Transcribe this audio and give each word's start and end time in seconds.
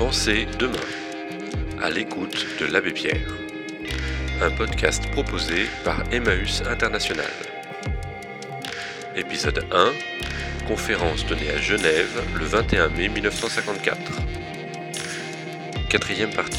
Pensez 0.00 0.46
demain, 0.58 0.80
à 1.82 1.90
l'écoute 1.90 2.46
de 2.58 2.64
l'Abbé 2.64 2.90
Pierre. 2.90 3.36
Un 4.40 4.50
podcast 4.50 5.06
proposé 5.10 5.66
par 5.84 6.10
Emmaüs 6.10 6.62
International. 6.62 7.30
Épisode 9.14 9.62
1 9.70 9.92
Conférence 10.66 11.26
donnée 11.26 11.50
à 11.50 11.58
Genève 11.58 12.18
le 12.34 12.46
21 12.46 12.88
mai 12.88 13.10
1954. 13.10 14.00
Quatrième 15.90 16.32
partie. 16.32 16.56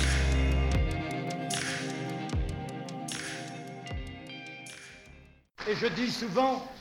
Et 5.68 5.73
je 5.73 5.88
dis 5.88 6.12
souvent, 6.12 6.71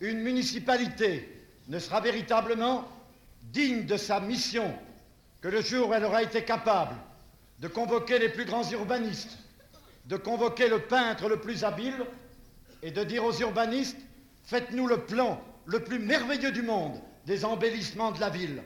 une 0.00 0.20
municipalité 0.20 1.28
ne 1.66 1.80
sera 1.80 2.00
véritablement 2.00 2.86
digne 3.42 3.84
de 3.84 3.96
sa 3.96 4.20
mission 4.20 4.72
que 5.46 5.50
le 5.52 5.60
jour 5.60 5.90
où 5.90 5.94
elle 5.94 6.04
aura 6.04 6.24
été 6.24 6.42
capable 6.42 6.96
de 7.60 7.68
convoquer 7.68 8.18
les 8.18 8.30
plus 8.30 8.46
grands 8.46 8.68
urbanistes, 8.68 9.38
de 10.06 10.16
convoquer 10.16 10.68
le 10.68 10.80
peintre 10.80 11.28
le 11.28 11.36
plus 11.36 11.62
habile 11.62 12.04
et 12.82 12.90
de 12.90 13.04
dire 13.04 13.24
aux 13.24 13.32
urbanistes, 13.32 13.96
faites-nous 14.42 14.88
le 14.88 15.04
plan 15.04 15.40
le 15.66 15.78
plus 15.84 16.00
merveilleux 16.00 16.50
du 16.50 16.62
monde 16.62 17.00
des 17.26 17.44
embellissements 17.44 18.10
de 18.10 18.18
la 18.18 18.28
ville, 18.28 18.60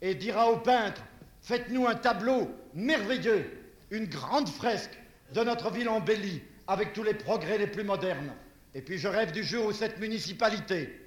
et 0.00 0.14
dira 0.14 0.50
au 0.50 0.56
peintre, 0.56 1.02
faites-nous 1.42 1.86
un 1.86 1.96
tableau 1.96 2.50
merveilleux, 2.72 3.44
une 3.90 4.06
grande 4.06 4.48
fresque 4.48 4.98
de 5.34 5.44
notre 5.44 5.70
ville 5.70 5.90
embellie 5.90 6.40
avec 6.66 6.94
tous 6.94 7.02
les 7.02 7.12
progrès 7.12 7.58
les 7.58 7.66
plus 7.66 7.84
modernes. 7.84 8.32
Et 8.74 8.80
puis 8.80 8.96
je 8.96 9.08
rêve 9.08 9.32
du 9.32 9.44
jour 9.44 9.66
où 9.66 9.72
cette 9.72 10.00
municipalité 10.00 10.98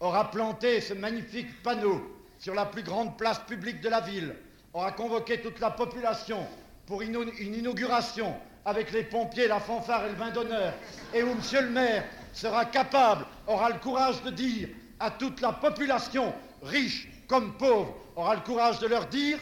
aura 0.00 0.30
planté 0.30 0.82
ce 0.82 0.92
magnifique 0.92 1.62
panneau 1.62 2.14
sur 2.38 2.54
la 2.54 2.66
plus 2.66 2.82
grande 2.82 3.16
place 3.16 3.38
publique 3.38 3.80
de 3.80 3.88
la 3.88 4.02
ville, 4.02 4.34
aura 4.76 4.92
convoqué 4.92 5.40
toute 5.40 5.58
la 5.58 5.70
population 5.70 6.46
pour 6.84 7.00
une, 7.00 7.30
une 7.38 7.54
inauguration 7.54 8.34
avec 8.66 8.92
les 8.92 9.04
pompiers, 9.04 9.48
la 9.48 9.58
fanfare 9.58 10.04
et 10.04 10.10
le 10.10 10.16
vin 10.16 10.30
d'honneur, 10.30 10.74
et 11.14 11.22
où 11.22 11.34
monsieur 11.34 11.62
le 11.62 11.70
maire 11.70 12.04
sera 12.34 12.66
capable, 12.66 13.24
aura 13.46 13.70
le 13.70 13.78
courage 13.78 14.22
de 14.22 14.30
dire 14.30 14.68
à 15.00 15.10
toute 15.10 15.40
la 15.40 15.52
population, 15.52 16.34
riche 16.62 17.08
comme 17.26 17.56
pauvre, 17.56 17.96
aura 18.16 18.34
le 18.34 18.42
courage 18.42 18.78
de 18.78 18.86
leur 18.86 19.06
dire, 19.06 19.38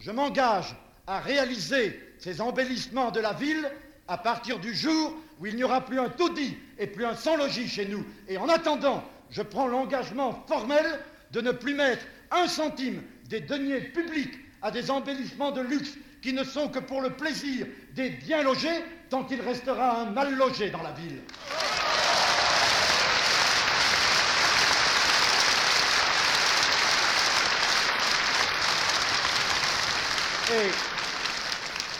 je 0.00 0.10
m'engage 0.10 0.74
à 1.06 1.20
réaliser 1.20 2.00
ces 2.18 2.40
embellissements 2.40 3.12
de 3.12 3.20
la 3.20 3.34
ville 3.34 3.70
à 4.08 4.18
partir 4.18 4.58
du 4.58 4.74
jour 4.74 5.14
où 5.38 5.46
il 5.46 5.54
n'y 5.54 5.62
aura 5.62 5.84
plus 5.84 6.00
un 6.00 6.08
taudis 6.08 6.56
et 6.78 6.88
plus 6.88 7.04
un 7.04 7.14
sans-logis 7.14 7.68
chez 7.68 7.86
nous. 7.86 8.04
Et 8.26 8.36
en 8.36 8.48
attendant, 8.48 9.04
je 9.30 9.42
prends 9.42 9.68
l'engagement 9.68 10.42
formel 10.48 10.84
de 11.30 11.40
ne 11.40 11.52
plus 11.52 11.74
mettre 11.74 12.04
un 12.32 12.48
centime 12.48 13.00
des 13.28 13.40
deniers 13.40 13.80
publics 13.80 14.41
à 14.62 14.70
des 14.70 14.90
embellissements 14.90 15.50
de 15.50 15.60
luxe 15.60 15.94
qui 16.22 16.32
ne 16.32 16.44
sont 16.44 16.68
que 16.68 16.78
pour 16.78 17.00
le 17.00 17.10
plaisir 17.10 17.66
des 17.94 18.10
bien 18.10 18.42
logés 18.42 18.84
tant 19.10 19.24
qu'il 19.24 19.40
restera 19.40 20.02
un 20.02 20.06
mal 20.06 20.34
logé 20.34 20.70
dans 20.70 20.82
la 20.82 20.92
ville. 20.92 21.20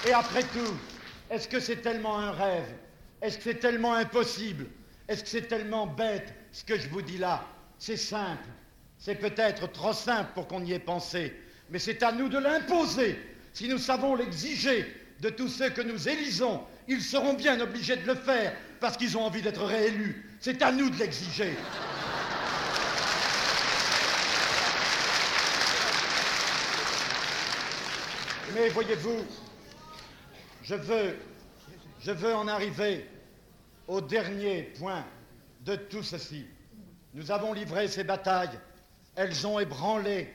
Et, 0.04 0.08
et 0.08 0.12
après 0.12 0.42
tout, 0.42 0.76
est-ce 1.30 1.48
que 1.48 1.58
c'est 1.58 1.76
tellement 1.76 2.18
un 2.18 2.32
rêve? 2.32 2.74
Est-ce 3.22 3.38
que 3.38 3.44
c'est 3.44 3.60
tellement 3.60 3.94
impossible? 3.94 4.66
Est-ce 5.08 5.24
que 5.24 5.28
c'est 5.28 5.48
tellement 5.48 5.86
bête 5.86 6.34
ce 6.52 6.62
que 6.64 6.78
je 6.78 6.88
vous 6.88 7.02
dis 7.02 7.18
là? 7.18 7.44
C'est 7.78 7.96
simple. 7.96 8.48
C'est 8.98 9.14
peut-être 9.16 9.70
trop 9.72 9.92
simple 9.92 10.30
pour 10.34 10.46
qu'on 10.46 10.64
y 10.64 10.72
ait 10.72 10.78
pensé, 10.78 11.34
mais 11.72 11.78
c'est 11.78 12.02
à 12.02 12.12
nous 12.12 12.28
de 12.28 12.38
l'imposer. 12.38 13.18
Si 13.54 13.66
nous 13.66 13.78
savons 13.78 14.14
l'exiger 14.14 14.86
de 15.20 15.30
tous 15.30 15.48
ceux 15.48 15.70
que 15.70 15.80
nous 15.80 16.06
élisons, 16.06 16.62
ils 16.86 17.00
seront 17.00 17.32
bien 17.32 17.58
obligés 17.60 17.96
de 17.96 18.06
le 18.06 18.14
faire 18.14 18.54
parce 18.78 18.98
qu'ils 18.98 19.16
ont 19.16 19.24
envie 19.24 19.40
d'être 19.40 19.64
réélus. 19.64 20.28
C'est 20.38 20.60
à 20.60 20.70
nous 20.70 20.90
de 20.90 20.98
l'exiger. 20.98 21.54
Mais 28.54 28.68
voyez-vous, 28.68 29.24
je 30.62 30.74
veux, 30.74 32.34
en 32.34 32.48
arriver 32.48 33.08
au 33.88 34.02
dernier 34.02 34.64
point 34.78 35.06
de 35.62 35.76
tout 35.76 36.02
ceci. 36.02 36.44
Nous 37.14 37.30
avons 37.30 37.54
livré 37.54 37.88
ces 37.88 38.04
batailles, 38.04 38.58
elles 39.16 39.46
ont 39.46 39.58
ébranlé, 39.58 40.28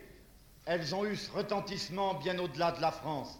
elles 0.67 0.93
ont 0.93 1.05
eu 1.05 1.15
ce 1.15 1.31
retentissement 1.31 2.13
bien 2.15 2.37
au-delà 2.39 2.73
de 2.73 2.81
la 2.81 2.91
France. 2.91 3.39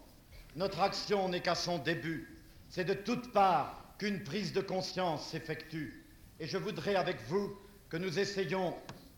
Notre 0.56 0.80
action 0.80 1.28
n'est 1.28 1.42
qu'à 1.42 1.56
son 1.56 1.78
début. 1.78 2.40
C'est 2.70 2.86
de 2.86 2.94
toutes 2.94 3.34
parts 3.34 3.84
qu'une 4.00 4.24
prise 4.24 4.54
de 4.54 4.62
conscience 4.62 5.28
s'effectue. 5.28 6.06
Et 6.40 6.48
je 6.48 6.58
voudrais 6.58 6.96
avec 6.96 7.18
vous 7.28 7.54
que 7.90 7.98
nous 7.98 8.18
essayions 8.18 8.74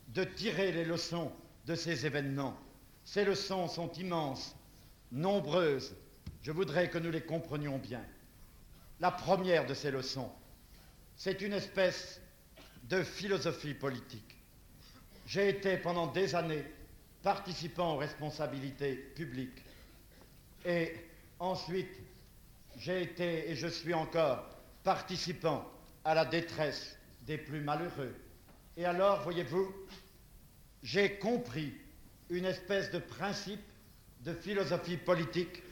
de 0.08 0.24
tirer 0.24 0.72
les 0.72 0.84
leçons 0.84 1.30
de 1.66 1.76
ces 1.76 2.04
événements. 2.04 2.56
Ces 3.04 3.24
leçons 3.24 3.68
sont 3.68 3.92
immenses, 3.92 4.56
nombreuses. 5.12 5.94
Je 6.42 6.50
voudrais 6.50 6.90
que 6.90 6.98
nous 6.98 7.12
les 7.12 7.22
comprenions 7.22 7.78
bien. 7.78 8.04
La 8.98 9.12
première 9.12 9.66
de 9.66 9.74
ces 9.74 9.92
leçons, 9.92 10.30
c'est 11.16 11.40
une 11.42 11.52
espèce 11.52 12.20
de 12.84 13.04
philosophie 13.04 13.74
politique. 13.74 14.36
J'ai 15.26 15.48
été 15.48 15.76
pendant 15.76 16.08
des 16.08 16.34
années 16.34 16.64
participant 17.22 17.94
aux 17.94 17.98
responsabilités 17.98 18.94
publiques 18.94 19.62
et 20.64 20.94
ensuite 21.38 21.90
j'ai 22.78 23.02
été 23.02 23.50
et 23.50 23.56
je 23.56 23.66
suis 23.66 23.94
encore 23.94 24.48
participant 24.84 25.68
à 26.04 26.14
la 26.14 26.24
détresse 26.24 26.96
des 27.22 27.38
plus 27.38 27.60
malheureux. 27.60 28.14
Et 28.76 28.84
alors, 28.84 29.22
voyez-vous, 29.22 29.72
j'ai 30.82 31.18
compris 31.18 31.74
une 32.30 32.46
espèce 32.46 32.90
de 32.90 32.98
principe 32.98 33.60
de 34.24 34.32
philosophie 34.32 34.96
politique 34.96 35.62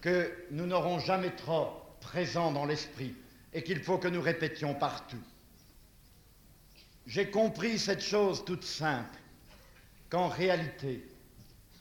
que 0.00 0.32
nous 0.50 0.66
n'aurons 0.66 0.98
jamais 0.98 1.30
trop 1.30 1.68
présent 2.00 2.52
dans 2.52 2.64
l'esprit 2.64 3.14
et 3.52 3.62
qu'il 3.62 3.82
faut 3.82 3.98
que 3.98 4.08
nous 4.08 4.20
répétions 4.20 4.74
partout. 4.74 5.22
J'ai 7.06 7.30
compris 7.30 7.78
cette 7.78 8.02
chose 8.02 8.44
toute 8.44 8.64
simple, 8.64 9.18
qu'en 10.10 10.28
réalité, 10.28 11.06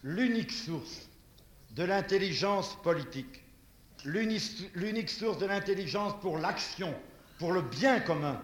l'unique 0.04 0.52
source 0.52 1.10
de 1.72 1.84
l'intelligence 1.84 2.82
politique, 2.82 3.44
l'unique 4.06 5.10
source 5.10 5.38
de 5.38 5.46
l'intelligence 5.46 6.14
pour 6.22 6.38
l'action, 6.38 6.94
pour 7.40 7.52
le 7.52 7.62
bien 7.62 8.00
commun, 8.00 8.42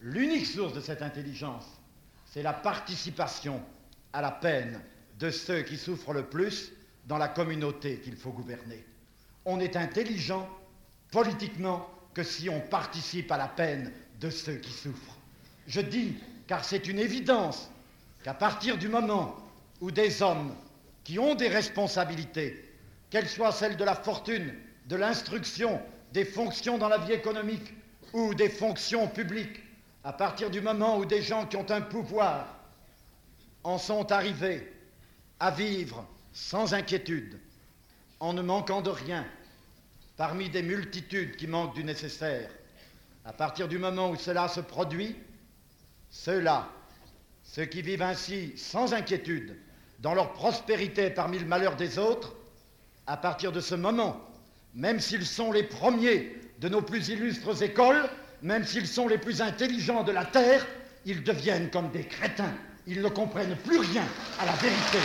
l'unique 0.00 0.46
source 0.46 0.72
de 0.72 0.80
cette 0.80 1.02
intelligence, 1.02 1.64
c'est 2.26 2.42
la 2.42 2.52
participation 2.52 3.62
à 4.12 4.20
la 4.20 4.30
peine 4.30 4.80
de 5.18 5.30
ceux 5.30 5.62
qui 5.62 5.76
souffrent 5.76 6.12
le 6.12 6.24
plus 6.24 6.72
dans 7.06 7.18
la 7.18 7.28
communauté 7.28 8.00
qu'il 8.00 8.16
faut 8.16 8.30
gouverner. 8.32 8.84
On 9.44 9.60
est 9.60 9.76
intelligent 9.76 10.48
politiquement 11.10 11.88
que 12.14 12.22
si 12.22 12.48
on 12.48 12.60
participe 12.60 13.30
à 13.30 13.36
la 13.36 13.48
peine 13.48 13.92
de 14.20 14.30
ceux 14.30 14.56
qui 14.56 14.72
souffrent. 14.72 15.16
Je 15.66 15.80
dis, 15.80 16.16
car 16.46 16.64
c'est 16.64 16.88
une 16.88 16.98
évidence, 16.98 17.70
qu'à 18.26 18.34
partir 18.34 18.76
du 18.76 18.88
moment 18.88 19.36
où 19.80 19.92
des 19.92 20.20
hommes 20.20 20.52
qui 21.04 21.16
ont 21.20 21.36
des 21.36 21.46
responsabilités, 21.46 22.74
qu'elles 23.08 23.28
soient 23.28 23.52
celles 23.52 23.76
de 23.76 23.84
la 23.84 23.94
fortune, 23.94 24.52
de 24.86 24.96
l'instruction, 24.96 25.80
des 26.12 26.24
fonctions 26.24 26.76
dans 26.76 26.88
la 26.88 26.98
vie 26.98 27.12
économique 27.12 27.72
ou 28.12 28.34
des 28.34 28.48
fonctions 28.48 29.06
publiques, 29.06 29.60
à 30.02 30.12
partir 30.12 30.50
du 30.50 30.60
moment 30.60 30.98
où 30.98 31.04
des 31.04 31.22
gens 31.22 31.46
qui 31.46 31.56
ont 31.56 31.70
un 31.70 31.80
pouvoir 31.80 32.48
en 33.62 33.78
sont 33.78 34.10
arrivés 34.10 34.72
à 35.38 35.52
vivre 35.52 36.04
sans 36.32 36.74
inquiétude, 36.74 37.38
en 38.18 38.32
ne 38.32 38.42
manquant 38.42 38.82
de 38.82 38.90
rien, 38.90 39.24
parmi 40.16 40.50
des 40.50 40.62
multitudes 40.62 41.36
qui 41.36 41.46
manquent 41.46 41.76
du 41.76 41.84
nécessaire, 41.84 42.50
à 43.24 43.32
partir 43.32 43.68
du 43.68 43.78
moment 43.78 44.10
où 44.10 44.16
cela 44.16 44.48
se 44.48 44.58
produit, 44.58 45.14
ceux-là, 46.10 46.68
ceux 47.46 47.64
qui 47.64 47.80
vivent 47.80 48.02
ainsi 48.02 48.52
sans 48.56 48.92
inquiétude, 48.92 49.56
dans 50.00 50.14
leur 50.14 50.32
prospérité 50.32 51.10
parmi 51.10 51.38
le 51.38 51.46
malheur 51.46 51.76
des 51.76 51.98
autres, 51.98 52.34
à 53.06 53.16
partir 53.16 53.52
de 53.52 53.60
ce 53.60 53.74
moment, 53.74 54.20
même 54.74 55.00
s'ils 55.00 55.24
sont 55.24 55.52
les 55.52 55.62
premiers 55.62 56.36
de 56.58 56.68
nos 56.68 56.82
plus 56.82 57.08
illustres 57.08 57.62
écoles, 57.62 58.08
même 58.42 58.64
s'ils 58.64 58.88
sont 58.88 59.08
les 59.08 59.16
plus 59.16 59.40
intelligents 59.40 60.02
de 60.02 60.12
la 60.12 60.24
terre, 60.24 60.66
ils 61.06 61.22
deviennent 61.22 61.70
comme 61.70 61.90
des 61.90 62.04
crétins. 62.04 62.52
Ils 62.86 63.00
ne 63.00 63.08
comprennent 63.08 63.56
plus 63.56 63.78
rien 63.78 64.04
à 64.38 64.46
la 64.46 64.52
vérité. 64.52 64.98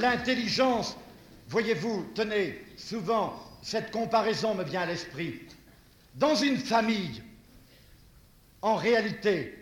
L'intelligence, 0.00 0.96
voyez-vous, 1.48 2.10
tenez, 2.14 2.64
souvent, 2.76 3.34
cette 3.62 3.90
comparaison 3.90 4.54
me 4.54 4.64
vient 4.64 4.82
à 4.82 4.86
l'esprit. 4.86 5.40
Dans 6.14 6.34
une 6.34 6.58
famille, 6.58 7.22
En 8.62 8.76
réalité, 8.76 9.58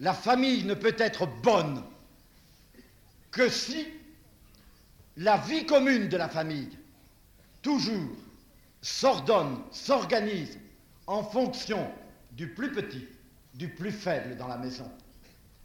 la 0.00 0.12
famille 0.12 0.64
ne 0.64 0.74
peut 0.74 0.96
être 0.98 1.28
bonne 1.42 1.84
que 3.30 3.48
si 3.48 3.86
la 5.16 5.36
vie 5.36 5.64
commune 5.64 6.08
de 6.08 6.16
la 6.16 6.28
famille, 6.28 6.76
toujours, 7.62 8.16
s'ordonne, 8.82 9.62
s'organise 9.70 10.58
en 11.06 11.22
fonction 11.22 11.88
du 12.32 12.48
plus 12.48 12.72
petit, 12.72 13.06
du 13.54 13.68
plus 13.68 13.92
faible 13.92 14.36
dans 14.36 14.48
la 14.48 14.56
maison. 14.56 14.90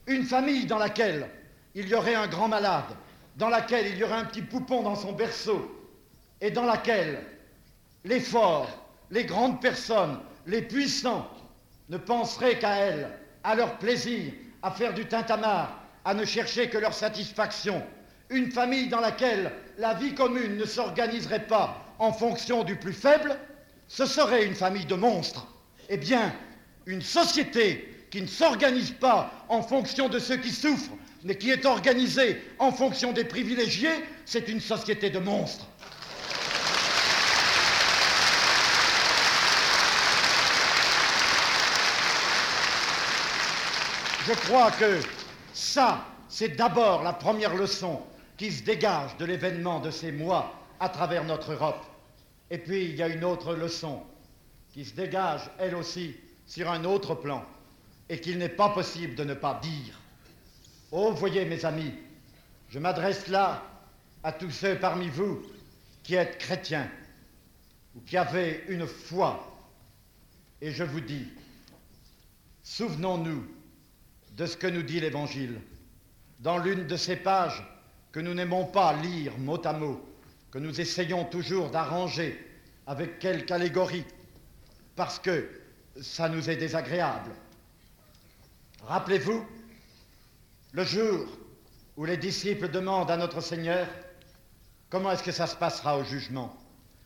Une 0.06 0.24
famille 0.24 0.68
dans 0.68 0.78
laquelle 0.78 1.28
il 1.74 1.88
y 1.88 1.96
aurait 1.96 2.14
un 2.14 2.28
grand 2.28 2.48
malade, 2.48 2.96
dans 3.36 3.50
laquelle 3.50 3.88
il 3.88 3.98
y 3.98 4.04
aurait 4.04 4.14
un 4.14 4.26
petit 4.26 4.42
poupon 4.42 4.84
dans 4.84 4.96
son 4.96 5.14
berceau, 5.14 5.70
et 6.42 6.52
dans 6.52 6.66
laquelle 6.66 7.22
les 8.04 8.20
forts, 8.20 8.68
les 9.12 9.26
grandes 9.26 9.62
personnes, 9.62 10.20
les 10.46 10.62
puissants 10.62 11.28
ne 11.90 11.98
penseraient 11.98 12.60
qu'à 12.60 12.76
elles, 12.76 13.10
à 13.44 13.56
leur 13.56 13.78
plaisir, 13.78 14.34
à 14.62 14.72
faire 14.72 14.94
du 14.94 15.06
tintamarre, 15.06 15.80
à 16.06 16.14
ne 16.14 16.26
chercher 16.26 16.70
que 16.70 16.78
leur 16.78 16.94
satisfaction. 16.94 17.82
Une 18.30 18.52
famille 18.52 18.90
dans 18.90 19.00
laquelle 19.00 19.52
la 19.78 19.94
vie 19.94 20.14
commune 20.14 20.58
ne 20.58 20.66
s'organiserait 20.66 21.48
pas 21.48 21.78
en 22.00 22.12
fonction 22.12 22.64
du 22.64 22.76
plus 22.76 22.94
faible, 22.94 23.38
ce 23.88 24.06
serait 24.06 24.46
une 24.46 24.56
famille 24.56 24.86
de 24.86 24.96
monstres. 24.96 25.48
Eh 25.90 25.98
bien, 25.98 26.34
une 26.86 27.02
société 27.02 27.93
qui 28.14 28.22
ne 28.22 28.28
s'organise 28.28 28.92
pas 28.92 29.32
en 29.50 29.64
fonction 29.64 30.08
de 30.08 30.20
ceux 30.20 30.38
qui 30.38 30.52
souffrent, 30.52 30.94
mais 31.24 31.36
qui 31.36 31.50
est 31.50 31.66
organisée 31.66 32.40
en 32.60 32.72
fonction 32.72 33.12
des 33.12 33.24
privilégiés, 33.24 34.06
c'est 34.24 34.48
une 34.50 34.62
société 34.62 35.10
de 35.10 35.18
monstres. 35.18 35.66
Je 44.28 44.34
crois 44.46 44.70
que 44.70 45.00
ça, 45.56 46.06
c'est 46.30 46.56
d'abord 46.56 47.02
la 47.02 47.14
première 47.14 47.56
leçon 47.56 48.00
qui 48.38 48.52
se 48.52 48.62
dégage 48.62 49.18
de 49.18 49.26
l'événement 49.26 49.80
de 49.80 49.90
ces 49.90 50.12
mois 50.12 50.54
à 50.80 50.88
travers 50.90 51.24
notre 51.24 51.54
Europe. 51.54 51.84
Et 52.52 52.60
puis, 52.60 52.86
il 52.86 52.96
y 52.96 53.02
a 53.02 53.08
une 53.08 53.24
autre 53.24 53.56
leçon 53.56 54.04
qui 54.72 54.86
se 54.86 54.94
dégage, 54.94 55.50
elle 55.58 55.74
aussi, 55.74 56.16
sur 56.46 56.70
un 56.70 56.84
autre 56.84 57.16
plan, 57.16 57.44
et 58.10 58.20
qu'il 58.20 58.38
n'est 58.38 58.50
pas 58.50 58.70
possible 58.70 59.16
de 59.16 59.24
ne 59.24 59.34
pas 59.34 59.60
dire. 59.62 60.00
Oh, 60.92 61.12
voyez, 61.14 61.46
mes 61.46 61.66
amis, 61.66 61.94
je 62.70 62.80
m'adresse 62.80 63.28
là 63.28 63.64
à 64.24 64.32
tous 64.32 64.52
ceux 64.52 64.78
parmi 64.78 65.10
vous 65.10 65.42
qui 66.04 66.16
êtes 66.16 66.38
chrétiens 66.38 66.90
ou 67.96 68.02
qui 68.02 68.18
avez 68.18 68.64
une 68.68 68.86
foi. 68.88 69.50
Et 70.62 70.72
je 70.72 70.84
vous 70.84 71.02
dis, 71.02 71.28
souvenons-nous 72.64 73.46
de 74.38 74.46
ce 74.46 74.58
que 74.58 74.68
nous 74.68 74.84
dit 74.84 75.00
l'Évangile 75.00 75.60
dans 76.40 76.58
l'une 76.58 76.88
de 76.88 76.98
ces 76.98 77.16
pages 77.16 77.64
que 78.12 78.20
nous 78.20 78.34
n'aimons 78.34 78.66
pas 78.66 78.94
lire 78.94 79.38
mot 79.38 79.66
à 79.66 79.74
mot, 79.74 80.04
que 80.52 80.60
nous 80.60 80.80
essayons 80.80 81.26
toujours 81.26 81.70
d'arranger 81.70 82.40
avec 82.86 83.20
quelque 83.20 83.52
allégorie, 83.52 84.06
parce 84.96 85.20
que 85.20 85.50
ça 86.02 86.30
nous 86.30 86.50
est 86.50 86.58
désagréable. 86.58 87.32
Rappelez-vous 88.86 89.46
le 90.74 90.84
jour 90.84 91.26
où 91.96 92.04
les 92.04 92.18
disciples 92.18 92.70
demandent 92.70 93.10
à 93.10 93.16
notre 93.18 93.40
Seigneur 93.40 93.88
comment 94.90 95.12
est-ce 95.12 95.24
que 95.24 95.32
ça 95.32 95.48
se 95.48 95.56
passera 95.56 95.98
au 95.98 96.04
jugement? 96.04 96.54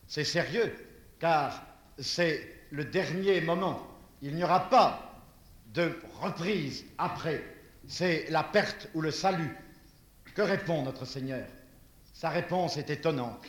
C'est 0.07 0.23
sérieux, 0.23 0.73
car 1.19 1.61
c'est 1.99 2.65
le 2.71 2.83
dernier 2.85 3.41
moment. 3.41 3.85
Il 4.23 4.35
n'y 4.35 4.43
aura 4.43 4.69
pas 4.69 5.21
de 5.73 5.95
reprise 6.19 6.83
après. 6.97 7.43
C'est 7.87 8.25
la 8.31 8.43
perte 8.43 8.89
ou 8.95 9.01
le 9.01 9.11
salut. 9.11 9.55
Que 10.33 10.41
répond 10.41 10.81
notre 10.81 11.05
Seigneur? 11.05 11.45
Sa 12.13 12.29
réponse 12.29 12.77
est 12.77 12.89
étonnante. 12.89 13.45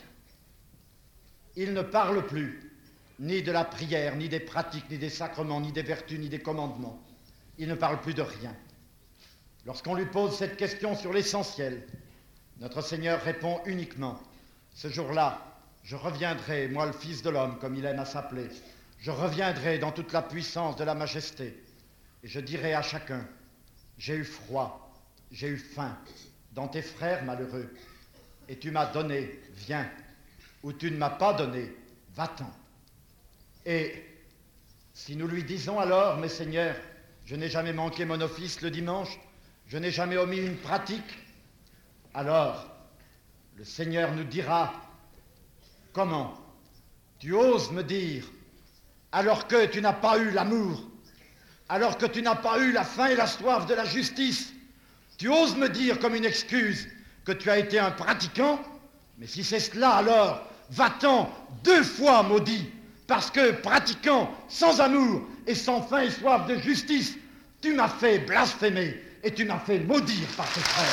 Il 1.55 1.73
ne 1.73 1.81
parle 1.81 2.25
plus 2.27 2.71
ni 3.19 3.41
de 3.41 3.51
la 3.51 3.65
prière, 3.65 4.15
ni 4.15 4.29
des 4.29 4.39
pratiques, 4.39 4.89
ni 4.91 4.99
des 4.99 5.09
sacrements, 5.09 5.59
ni 5.59 5.71
des 5.71 5.81
vertus, 5.81 6.19
ni 6.19 6.29
des 6.29 6.39
commandements. 6.39 7.01
Il 7.59 7.67
ne 7.67 7.75
parle 7.75 7.99
plus 7.99 8.13
de 8.13 8.21
rien. 8.21 8.55
Lorsqu'on 9.65 9.93
lui 9.93 10.05
pose 10.05 10.37
cette 10.37 10.55
question 10.55 10.95
sur 10.95 11.11
l'essentiel, 11.11 11.85
notre 12.59 12.81
Seigneur 12.81 13.21
répond 13.21 13.59
uniquement, 13.65 14.17
ce 14.73 14.87
jour-là, 14.87 15.45
je 15.83 15.97
reviendrai, 15.97 16.69
moi 16.69 16.85
le 16.85 16.93
Fils 16.93 17.21
de 17.21 17.29
l'homme, 17.29 17.59
comme 17.59 17.75
il 17.75 17.85
aime 17.85 17.99
à 17.99 18.05
s'appeler, 18.05 18.47
je 18.97 19.11
reviendrai 19.11 19.77
dans 19.77 19.91
toute 19.91 20.13
la 20.13 20.21
puissance 20.21 20.77
de 20.77 20.85
la 20.85 20.95
majesté, 20.95 21.61
et 22.23 22.27
je 22.29 22.39
dirai 22.39 22.73
à 22.73 22.81
chacun, 22.81 23.27
j'ai 23.97 24.15
eu 24.15 24.23
froid, 24.23 24.93
j'ai 25.29 25.49
eu 25.49 25.57
faim, 25.57 25.97
dans 26.53 26.69
tes 26.69 26.81
frères 26.81 27.25
malheureux, 27.25 27.73
et 28.47 28.57
tu 28.57 28.71
m'as 28.71 28.85
donné, 28.85 29.37
viens, 29.53 29.89
ou 30.63 30.71
tu 30.71 30.89
ne 30.91 30.97
m'as 30.97 31.09
pas 31.09 31.33
donné, 31.33 31.73
va-t'en. 32.15 32.51
Et 33.65 34.05
si 34.93 35.17
nous 35.17 35.27
lui 35.27 35.43
disons 35.43 35.77
alors, 35.77 36.17
mes 36.17 36.29
seigneurs, 36.29 36.75
je 37.29 37.35
n'ai 37.35 37.47
jamais 37.47 37.73
manqué 37.73 38.05
mon 38.05 38.19
office 38.21 38.61
le 38.61 38.71
dimanche, 38.71 39.19
je 39.67 39.77
n'ai 39.77 39.91
jamais 39.91 40.17
omis 40.17 40.39
une 40.39 40.57
pratique, 40.57 41.19
alors 42.15 42.65
le 43.55 43.63
Seigneur 43.63 44.15
nous 44.15 44.23
dira, 44.23 44.73
comment 45.93 46.33
tu 47.19 47.35
oses 47.35 47.71
me 47.71 47.83
dire, 47.83 48.23
alors 49.11 49.47
que 49.47 49.67
tu 49.67 49.79
n'as 49.79 49.93
pas 49.93 50.17
eu 50.17 50.31
l'amour, 50.31 50.81
alors 51.67 51.99
que 51.99 52.07
tu 52.07 52.23
n'as 52.23 52.33
pas 52.33 52.57
eu 52.57 52.71
la 52.71 52.83
faim 52.83 53.09
et 53.09 53.15
la 53.15 53.27
soif 53.27 53.67
de 53.67 53.75
la 53.75 53.85
justice, 53.85 54.51
tu 55.19 55.29
oses 55.29 55.55
me 55.55 55.69
dire 55.69 55.99
comme 55.99 56.15
une 56.15 56.25
excuse 56.25 56.87
que 57.25 57.31
tu 57.31 57.51
as 57.51 57.59
été 57.59 57.77
un 57.77 57.91
pratiquant, 57.91 58.59
mais 59.19 59.27
si 59.27 59.43
c'est 59.43 59.59
cela 59.59 59.91
alors, 59.91 60.47
va-t'en 60.71 61.31
deux 61.63 61.83
fois 61.83 62.23
maudit, 62.23 62.71
parce 63.05 63.29
que 63.29 63.51
pratiquant 63.51 64.35
sans 64.47 64.81
amour 64.81 65.28
et 65.49 65.55
sans 65.55 65.81
faim 65.81 66.01
et 66.01 66.11
soif 66.11 66.45
de 66.45 66.59
justice, 66.59 67.17
tu 67.59 67.73
m'as 67.73 67.89
fait 67.89 68.19
blasphémer 68.19 68.95
et 69.23 69.33
tu 69.33 69.45
m'as 69.45 69.57
fait 69.57 69.79
maudire 69.79 70.27
par 70.37 70.47
tes 70.53 70.59
frères. 70.59 70.85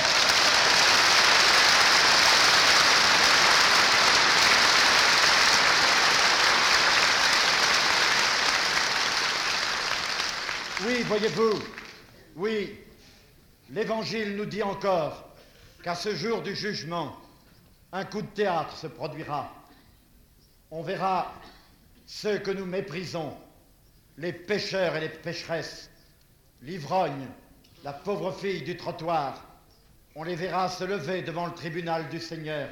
Oui, 10.87 11.03
voyez-vous, 11.03 11.63
oui, 12.37 12.79
l'Évangile 13.69 14.37
nous 14.37 14.47
dit 14.47 14.63
encore 14.63 15.29
qu'à 15.83 15.95
ce 15.95 16.15
jour 16.15 16.41
du 16.41 16.57
jugement, 16.57 17.15
un 17.93 18.07
coup 18.07 18.23
de 18.23 18.27
théâtre 18.29 18.75
se 18.75 18.87
produira. 18.87 19.53
On 20.71 20.83
verra 20.83 21.35
ceux 22.07 22.39
que 22.39 22.51
nous 22.51 22.65
méprisons, 22.65 23.37
les 24.19 24.33
pécheurs 24.33 24.97
et 24.97 25.01
les 25.01 25.09
pécheresses, 25.09 25.91
l'ivrogne, 26.63 27.27
la 27.85 27.93
pauvre 27.93 28.33
fille 28.33 28.63
du 28.63 28.77
trottoir, 28.77 29.45
on 30.15 30.25
les 30.25 30.37
verra 30.37 30.69
se 30.69 30.85
lever 30.85 31.23
devant 31.23 31.47
le 31.47 31.53
tribunal 31.53 32.09
du 32.09 32.19
Seigneur 32.19 32.69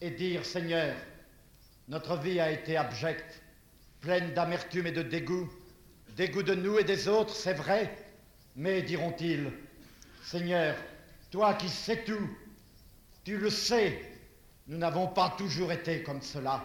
et 0.00 0.10
dire, 0.10 0.44
Seigneur, 0.44 0.94
notre 1.88 2.18
vie 2.18 2.38
a 2.38 2.50
été 2.50 2.76
abjecte, 2.76 3.42
pleine 4.00 4.34
d'amertume 4.34 4.86
et 4.86 4.92
de 4.92 5.02
dégoût, 5.02 5.48
dégoût 6.16 6.42
de 6.42 6.54
nous 6.54 6.78
et 6.78 6.84
des 6.84 7.08
autres, 7.08 7.34
c'est 7.34 7.54
vrai, 7.54 7.96
mais 8.54 8.82
diront-ils, 8.82 9.50
Seigneur, 10.22 10.76
toi 11.30 11.54
qui 11.54 11.68
sais 11.68 12.04
tout, 12.04 12.28
tu 13.24 13.38
le 13.38 13.50
sais, 13.50 14.02
nous 14.66 14.76
n'avons 14.76 15.08
pas 15.08 15.34
toujours 15.38 15.72
été 15.72 16.02
comme 16.02 16.20
cela. 16.20 16.64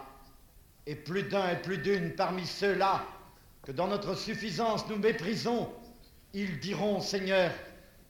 Et 0.86 0.94
plus 0.94 1.22
d'un 1.22 1.50
et 1.50 1.56
plus 1.56 1.78
d'une 1.78 2.14
parmi 2.14 2.46
ceux-là 2.46 3.06
que 3.64 3.72
dans 3.72 3.88
notre 3.88 4.14
suffisance 4.14 4.88
nous 4.88 4.96
méprisons, 4.96 5.70
ils 6.32 6.60
diront, 6.60 7.00
Seigneur, 7.00 7.50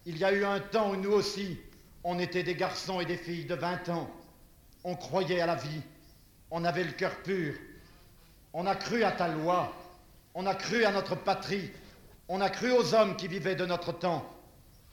il 0.04 0.18
y 0.18 0.25
a 0.25 0.32
eu 0.32 0.44
un 0.44 0.61
temps 0.61 0.90
où 0.90 0.96
nous 0.96 1.12
aussi, 1.12 1.58
on 2.02 2.18
était 2.18 2.42
des 2.42 2.54
garçons 2.54 3.00
et 3.00 3.04
des 3.04 3.16
filles 3.16 3.44
de 3.44 3.54
20 3.54 3.88
ans. 3.90 4.11
On 4.82 4.96
croyait 4.96 5.40
à 5.40 5.46
la 5.46 5.54
vie, 5.54 5.80
on 6.50 6.64
avait 6.64 6.84
le 6.84 6.92
cœur 6.92 7.16
pur, 7.23 7.54
on 8.52 8.66
a 8.66 8.75
cru 8.75 9.04
à 9.04 9.12
ta 9.12 9.28
loi, 9.28 9.73
on 10.34 10.46
a 10.46 10.54
cru 10.54 10.84
à 10.84 10.92
notre 10.92 11.14
patrie, 11.14 11.70
on 12.28 12.40
a 12.40 12.50
cru 12.50 12.70
aux 12.73 12.94
hommes 12.94 13.16
qui 13.16 13.28
vivaient 13.28 13.54
de 13.54 13.64
notre 13.64 13.92
temps, 13.92 14.28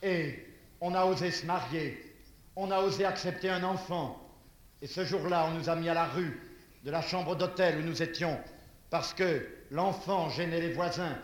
et 0.01 0.45
on 0.79 0.93
a 0.93 1.05
osé 1.05 1.31
se 1.31 1.45
marier, 1.45 2.15
on 2.55 2.71
a 2.71 2.79
osé 2.79 3.05
accepter 3.05 3.49
un 3.49 3.63
enfant, 3.63 4.17
et 4.81 4.87
ce 4.87 5.03
jour-là, 5.03 5.47
on 5.49 5.57
nous 5.57 5.69
a 5.69 5.75
mis 5.75 5.89
à 5.89 5.93
la 5.93 6.05
rue 6.05 6.39
de 6.83 6.91
la 6.91 7.01
chambre 7.01 7.35
d'hôtel 7.35 7.79
où 7.79 7.81
nous 7.83 8.01
étions, 8.01 8.39
parce 8.91 9.13
que 9.13 9.47
l'enfant 9.71 10.29
gênait 10.29 10.59
les 10.59 10.73
voisins, 10.73 11.17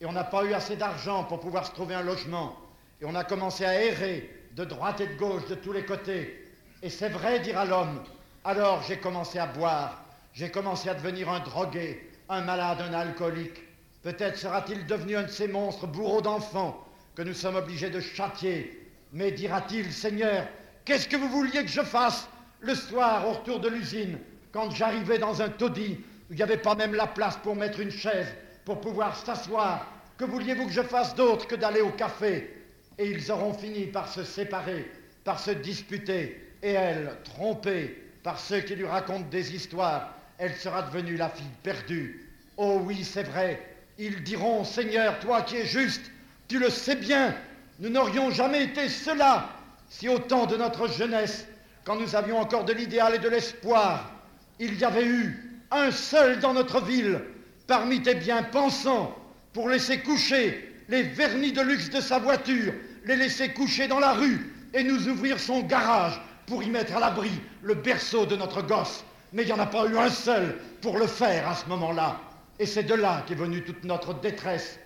et 0.00 0.06
on 0.06 0.12
n'a 0.12 0.24
pas 0.24 0.44
eu 0.44 0.54
assez 0.54 0.76
d'argent 0.76 1.24
pour 1.24 1.40
pouvoir 1.40 1.66
se 1.66 1.72
trouver 1.72 1.94
un 1.94 2.02
logement, 2.02 2.56
et 3.02 3.04
on 3.04 3.14
a 3.16 3.24
commencé 3.24 3.66
à 3.66 3.82
errer 3.82 4.30
de 4.54 4.64
droite 4.64 5.00
et 5.00 5.08
de 5.08 5.14
gauche, 5.14 5.46
de 5.48 5.56
tous 5.56 5.72
les 5.72 5.84
côtés. 5.84 6.48
Et 6.82 6.88
c'est 6.88 7.08
vrai, 7.08 7.40
dira 7.40 7.64
l'homme. 7.64 8.02
Alors 8.44 8.82
j'ai 8.84 8.96
commencé 8.98 9.38
à 9.38 9.46
boire, 9.46 10.04
j'ai 10.32 10.50
commencé 10.50 10.88
à 10.88 10.94
devenir 10.94 11.28
un 11.28 11.40
drogué, 11.40 12.08
un 12.28 12.42
malade, 12.42 12.80
un 12.80 12.94
alcoolique. 12.94 13.60
Peut-être 14.02 14.38
sera-t-il 14.38 14.86
devenu 14.86 15.16
un 15.16 15.24
de 15.24 15.28
ces 15.28 15.48
monstres 15.48 15.86
bourreaux 15.86 16.22
d'enfants 16.22 16.86
que 17.16 17.22
nous 17.22 17.34
sommes 17.34 17.56
obligés 17.56 17.90
de 17.90 18.00
châtier. 18.00 18.88
Mais 19.12 19.32
dira-t-il, 19.32 19.92
Seigneur, 19.92 20.46
qu'est-ce 20.84 21.08
que 21.08 21.16
vous 21.16 21.28
vouliez 21.28 21.64
que 21.64 21.70
je 21.70 21.82
fasse 21.82 22.28
le 22.60 22.74
soir 22.74 23.26
au 23.26 23.32
retour 23.32 23.58
de 23.58 23.68
l'usine, 23.68 24.18
quand 24.52 24.70
j'arrivais 24.70 25.18
dans 25.18 25.42
un 25.42 25.48
taudis 25.48 25.98
il 26.30 26.36
n'y 26.36 26.42
avait 26.42 26.56
pas 26.56 26.76
même 26.76 26.94
la 26.94 27.08
place 27.08 27.36
pour 27.38 27.56
mettre 27.56 27.80
une 27.80 27.90
chaise, 27.90 28.28
pour 28.64 28.80
pouvoir 28.80 29.16
s'asseoir. 29.16 29.86
Que 30.16 30.24
vouliez-vous 30.24 30.66
que 30.66 30.72
je 30.72 30.82
fasse 30.82 31.14
d'autre 31.16 31.46
que 31.48 31.56
d'aller 31.56 31.80
au 31.80 31.90
café? 31.90 32.56
Et 32.98 33.10
ils 33.10 33.32
auront 33.32 33.52
fini 33.52 33.86
par 33.86 34.08
se 34.08 34.22
séparer, 34.22 34.90
par 35.24 35.40
se 35.40 35.50
disputer, 35.50 36.54
et 36.62 36.72
elle, 36.72 37.16
trompée 37.24 38.00
par 38.22 38.38
ceux 38.38 38.60
qui 38.60 38.76
lui 38.76 38.86
racontent 38.86 39.28
des 39.30 39.54
histoires, 39.54 40.14
elle 40.38 40.54
sera 40.54 40.82
devenue 40.82 41.16
la 41.16 41.30
fille 41.30 41.46
perdue. 41.62 42.28
Oh 42.56 42.80
oui, 42.84 43.02
c'est 43.02 43.22
vrai, 43.22 43.60
ils 43.98 44.22
diront, 44.22 44.64
Seigneur, 44.64 45.18
toi 45.18 45.42
qui 45.42 45.56
es 45.56 45.66
juste, 45.66 46.10
tu 46.46 46.58
le 46.58 46.70
sais 46.70 46.96
bien, 46.96 47.34
nous 47.80 47.88
n'aurions 47.88 48.30
jamais 48.30 48.64
été 48.64 48.88
cela 48.88 49.48
si 49.88 50.08
au 50.08 50.18
temps 50.18 50.46
de 50.46 50.56
notre 50.56 50.86
jeunesse, 50.86 51.46
quand 51.84 51.96
nous 51.96 52.14
avions 52.14 52.38
encore 52.38 52.64
de 52.64 52.72
l'idéal 52.72 53.14
et 53.14 53.18
de 53.18 53.28
l'espoir, 53.28 54.12
il 54.58 54.78
y 54.78 54.84
avait 54.84 55.06
eu 55.06 55.49
un 55.70 55.90
seul 55.90 56.40
dans 56.40 56.54
notre 56.54 56.80
ville, 56.80 57.20
parmi 57.66 58.02
tes 58.02 58.14
bien-pensants, 58.14 59.16
pour 59.52 59.68
laisser 59.68 60.00
coucher 60.00 60.74
les 60.88 61.02
vernis 61.02 61.52
de 61.52 61.62
luxe 61.62 61.90
de 61.90 62.00
sa 62.00 62.18
voiture, 62.18 62.72
les 63.04 63.16
laisser 63.16 63.52
coucher 63.52 63.88
dans 63.88 64.00
la 64.00 64.12
rue 64.12 64.54
et 64.74 64.82
nous 64.82 65.08
ouvrir 65.08 65.38
son 65.38 65.60
garage 65.60 66.20
pour 66.46 66.62
y 66.62 66.70
mettre 66.70 66.96
à 66.96 67.00
l'abri 67.00 67.30
le 67.62 67.74
berceau 67.74 68.26
de 68.26 68.36
notre 68.36 68.62
gosse. 68.62 69.04
Mais 69.32 69.42
il 69.42 69.46
n'y 69.46 69.52
en 69.52 69.58
a 69.60 69.66
pas 69.66 69.86
eu 69.86 69.96
un 69.96 70.10
seul 70.10 70.56
pour 70.80 70.98
le 70.98 71.06
faire 71.06 71.48
à 71.48 71.54
ce 71.54 71.66
moment-là. 71.68 72.20
Et 72.58 72.66
c'est 72.66 72.82
de 72.82 72.94
là 72.94 73.24
qu'est 73.26 73.34
venue 73.34 73.62
toute 73.62 73.84
notre 73.84 74.14
détresse. 74.20 74.78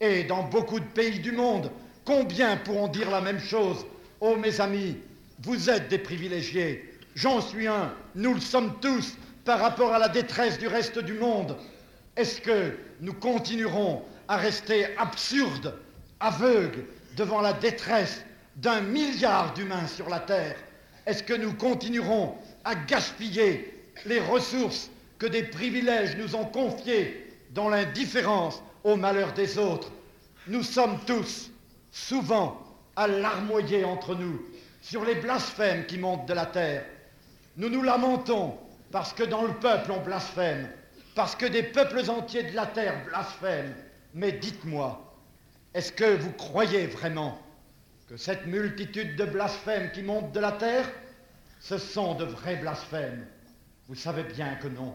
Et 0.00 0.22
dans 0.24 0.44
beaucoup 0.44 0.78
de 0.78 0.84
pays 0.84 1.18
du 1.18 1.32
monde, 1.32 1.70
combien 2.04 2.56
pourront 2.56 2.88
dire 2.88 3.10
la 3.10 3.20
même 3.20 3.40
chose? 3.40 3.84
Oh 4.20 4.36
mes 4.36 4.60
amis, 4.60 4.96
vous 5.42 5.68
êtes 5.68 5.88
des 5.88 5.98
privilégiés. 5.98 6.94
J'en 7.16 7.40
suis 7.40 7.66
un. 7.66 7.92
Nous 8.14 8.34
le 8.34 8.40
sommes 8.40 8.78
tous 8.80 9.16
par 9.44 9.60
rapport 9.60 9.92
à 9.92 9.98
la 9.98 10.08
détresse 10.08 10.58
du 10.58 10.66
reste 10.68 10.98
du 10.98 11.14
monde. 11.14 11.56
Est-ce 12.16 12.40
que 12.40 12.76
nous 13.00 13.14
continuerons 13.14 14.02
à 14.26 14.36
rester 14.36 14.86
absurdes, 14.96 15.74
aveugles 16.20 16.84
devant 17.16 17.40
la 17.40 17.52
détresse 17.52 18.24
d'un 18.56 18.80
milliard 18.80 19.54
d'humains 19.54 19.86
sur 19.86 20.08
la 20.08 20.20
Terre? 20.20 20.56
Est-ce 21.06 21.22
que 21.22 21.34
nous 21.34 21.54
continuerons 21.54 22.34
à 22.64 22.74
gaspiller 22.74 23.74
les 24.04 24.20
ressources 24.20 24.90
que 25.18 25.26
des 25.26 25.44
privilèges 25.44 26.16
nous 26.16 26.34
ont 26.34 26.44
confiées 26.44 27.32
dans 27.52 27.68
l'indifférence 27.68 28.62
au 28.84 28.96
malheur 28.96 29.32
des 29.32 29.58
autres? 29.58 29.90
Nous 30.46 30.62
sommes 30.62 30.98
tous, 31.06 31.50
souvent, 31.90 32.62
à 32.96 33.06
larmoyer 33.06 33.84
entre 33.84 34.14
nous 34.14 34.40
sur 34.82 35.04
les 35.04 35.14
blasphèmes 35.14 35.86
qui 35.86 35.98
montent 35.98 36.26
de 36.26 36.34
la 36.34 36.46
terre. 36.46 36.84
Nous 37.56 37.68
nous 37.68 37.82
lamentons 37.82 38.58
parce 38.90 39.12
que 39.12 39.22
dans 39.22 39.42
le 39.42 39.54
peuple 39.54 39.92
on 39.92 40.00
blasphème, 40.00 40.68
parce 41.18 41.34
que 41.34 41.46
des 41.46 41.64
peuples 41.64 42.08
entiers 42.08 42.44
de 42.44 42.54
la 42.54 42.66
terre 42.66 43.04
blasphèment. 43.04 43.74
Mais 44.14 44.30
dites-moi, 44.30 45.16
est-ce 45.74 45.90
que 45.90 46.16
vous 46.16 46.30
croyez 46.30 46.86
vraiment 46.86 47.36
que 48.08 48.16
cette 48.16 48.46
multitude 48.46 49.16
de 49.16 49.24
blasphèmes 49.24 49.90
qui 49.90 50.02
montent 50.02 50.30
de 50.30 50.38
la 50.38 50.52
terre, 50.52 50.88
ce 51.60 51.76
sont 51.76 52.14
de 52.14 52.24
vrais 52.24 52.54
blasphèmes? 52.54 53.26
Vous 53.88 53.96
savez 53.96 54.22
bien 54.22 54.54
que 54.56 54.68
non. 54.68 54.94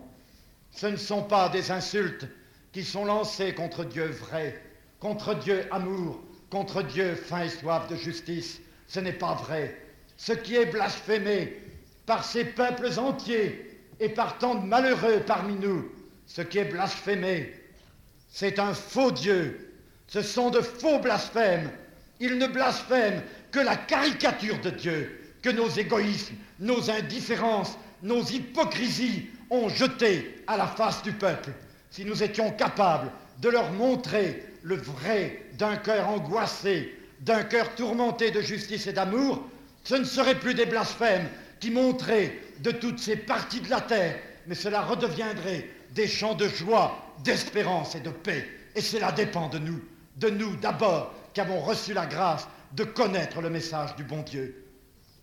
Ce 0.72 0.88
ne 0.88 0.96
sont 0.96 1.24
pas 1.24 1.50
des 1.50 1.72
insultes 1.72 2.26
qui 2.72 2.86
sont 2.86 3.04
lancées 3.04 3.54
contre 3.54 3.84
Dieu 3.84 4.06
vrai, 4.06 4.62
contre 5.00 5.36
Dieu 5.36 5.66
amour, 5.72 6.24
contre 6.50 6.84
Dieu 6.84 7.16
fin 7.16 7.44
et 7.44 7.50
soif 7.50 7.90
de 7.90 7.98
justice. 7.98 8.62
Ce 8.88 9.02
n'est 9.02 9.12
pas 9.12 9.36
vrai. 9.36 9.78
Ce 10.16 10.32
qui 10.32 10.56
est 10.56 10.68
blasphémé 10.68 11.62
par 12.06 12.24
ces 12.24 12.46
peuples 12.46 12.98
entiers 12.98 13.73
et 14.00 14.10
par 14.10 14.38
tant 14.38 14.56
de 14.56 14.66
malheureux 14.66 15.22
parmi 15.26 15.56
nous, 15.56 15.90
ce 16.26 16.42
qui 16.42 16.60
est 16.60 16.66
blasphémé, 16.66 17.54
c'est 18.30 18.60
un 18.60 18.74
faux 18.74 19.12
Dieu. 19.12 19.74
Ce 20.08 20.22
sont 20.22 20.50
de 20.50 20.62
faux 20.62 21.00
blasphèmes. 21.00 21.70
Ils 22.20 22.38
ne 22.38 22.48
blasphèment 22.48 23.22
que 23.52 23.60
la 23.60 23.76
caricature 23.76 24.60
de 24.62 24.70
Dieu, 24.70 25.20
que 25.42 25.50
nos 25.50 25.70
égoïsmes, 25.70 26.36
nos 26.60 26.90
indifférences, 26.90 27.78
nos 28.02 28.24
hypocrisies 28.24 29.28
ont 29.50 29.70
jeté 29.70 30.44
à 30.48 30.58
la 30.58 30.68
face 30.68 31.04
du 31.04 31.12
peuple. 31.14 31.52
Si 31.90 32.06
nous 32.06 32.24
étions 32.24 32.52
capables 32.52 33.12
de 33.40 33.50
leur 33.50 33.72
montrer 33.72 34.44
le 34.64 34.76
vrai 34.76 35.44
d'un 35.58 35.76
cœur 35.76 36.10
angoissé, 36.10 36.98
d'un 37.20 37.44
cœur 37.44 37.76
tourmenté 37.76 38.32
de 38.32 38.42
justice 38.42 38.88
et 38.88 38.94
d'amour, 38.94 39.44
ce 39.84 39.96
ne 39.96 40.04
serait 40.04 40.40
plus 40.40 40.54
des 40.54 40.66
blasphèmes 40.66 41.30
qui 41.64 41.72
montraient 41.72 42.38
de 42.60 42.72
toutes 42.72 43.00
ces 43.00 43.16
parties 43.16 43.62
de 43.62 43.70
la 43.70 43.80
terre, 43.80 44.20
mais 44.48 44.54
cela 44.54 44.82
redeviendrait 44.82 45.70
des 45.92 46.10
chants 46.10 46.36
de 46.36 46.50
joie, 46.50 47.16
d'espérance 47.24 47.96
et 47.96 48.02
de 48.02 48.10
paix. 48.10 48.46
Et 48.76 48.82
cela 48.82 49.14
dépend 49.14 49.48
de 49.48 49.60
nous, 49.60 49.82
de 50.18 50.30
nous 50.30 50.58
d'abord 50.58 51.14
qui 51.34 51.40
avons 51.40 51.62
reçu 51.62 51.94
la 51.94 52.06
grâce 52.06 52.50
de 52.74 52.84
connaître 52.84 53.40
le 53.40 53.50
message 53.50 53.96
du 53.96 54.04
bon 54.04 54.24
Dieu. 54.24 54.68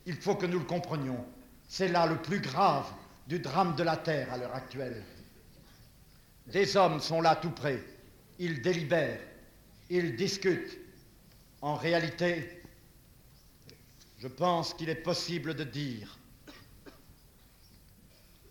Il 0.07 0.17
faut 0.17 0.35
que 0.35 0.47
nous 0.47 0.61
le 0.61 0.65
comprenions. 0.65 1.23
C'est 1.69 1.89
là 1.89 2.07
le 2.07 2.17
plus 2.17 2.41
grave 2.41 2.87
du 3.27 3.39
drame 3.39 3.77
de 3.77 3.83
la 3.83 3.99
terre 3.99 4.33
à 4.33 4.39
l'heure 4.39 4.55
actuelle. 4.55 5.05
Des 6.47 6.75
hommes 6.75 7.01
sont 7.01 7.21
là 7.21 7.37
tout 7.37 7.51
près. 7.51 7.85
Ils 8.39 8.63
délibèrent, 8.63 9.21
ils 9.91 10.17
discutent. 10.17 10.79
En 11.61 11.75
réalité, 11.75 12.63
je 14.19 14.29
pense 14.29 14.73
qu'il 14.73 14.89
est 14.89 14.95
possible 14.95 15.53
de 15.53 15.65
dire 15.65 16.17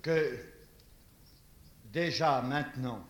que 0.01 0.37
déjà 1.85 2.41
maintenant, 2.41 3.05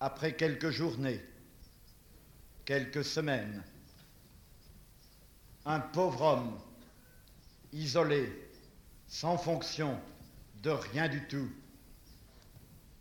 après 0.00 0.34
quelques 0.34 0.70
journées, 0.70 1.20
quelques 2.64 3.04
semaines, 3.04 3.62
un 5.64 5.80
pauvre 5.80 6.22
homme 6.22 6.58
isolé, 7.72 8.30
sans 9.06 9.38
fonction, 9.38 10.00
de 10.62 10.70
rien 10.70 11.08
du 11.08 11.26
tout, 11.26 11.50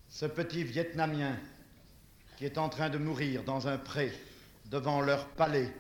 ce 0.10 0.25
petit 0.25 0.63
Vietnamien 0.63 1.38
qui 2.38 2.45
est 2.45 2.57
en 2.57 2.69
train 2.69 2.89
de 2.89 2.98
mourir 2.98 3.43
dans 3.43 3.67
un 3.67 3.77
pré 3.77 4.12
devant 4.65 5.01
leur 5.01 5.27
palais, 5.29 5.71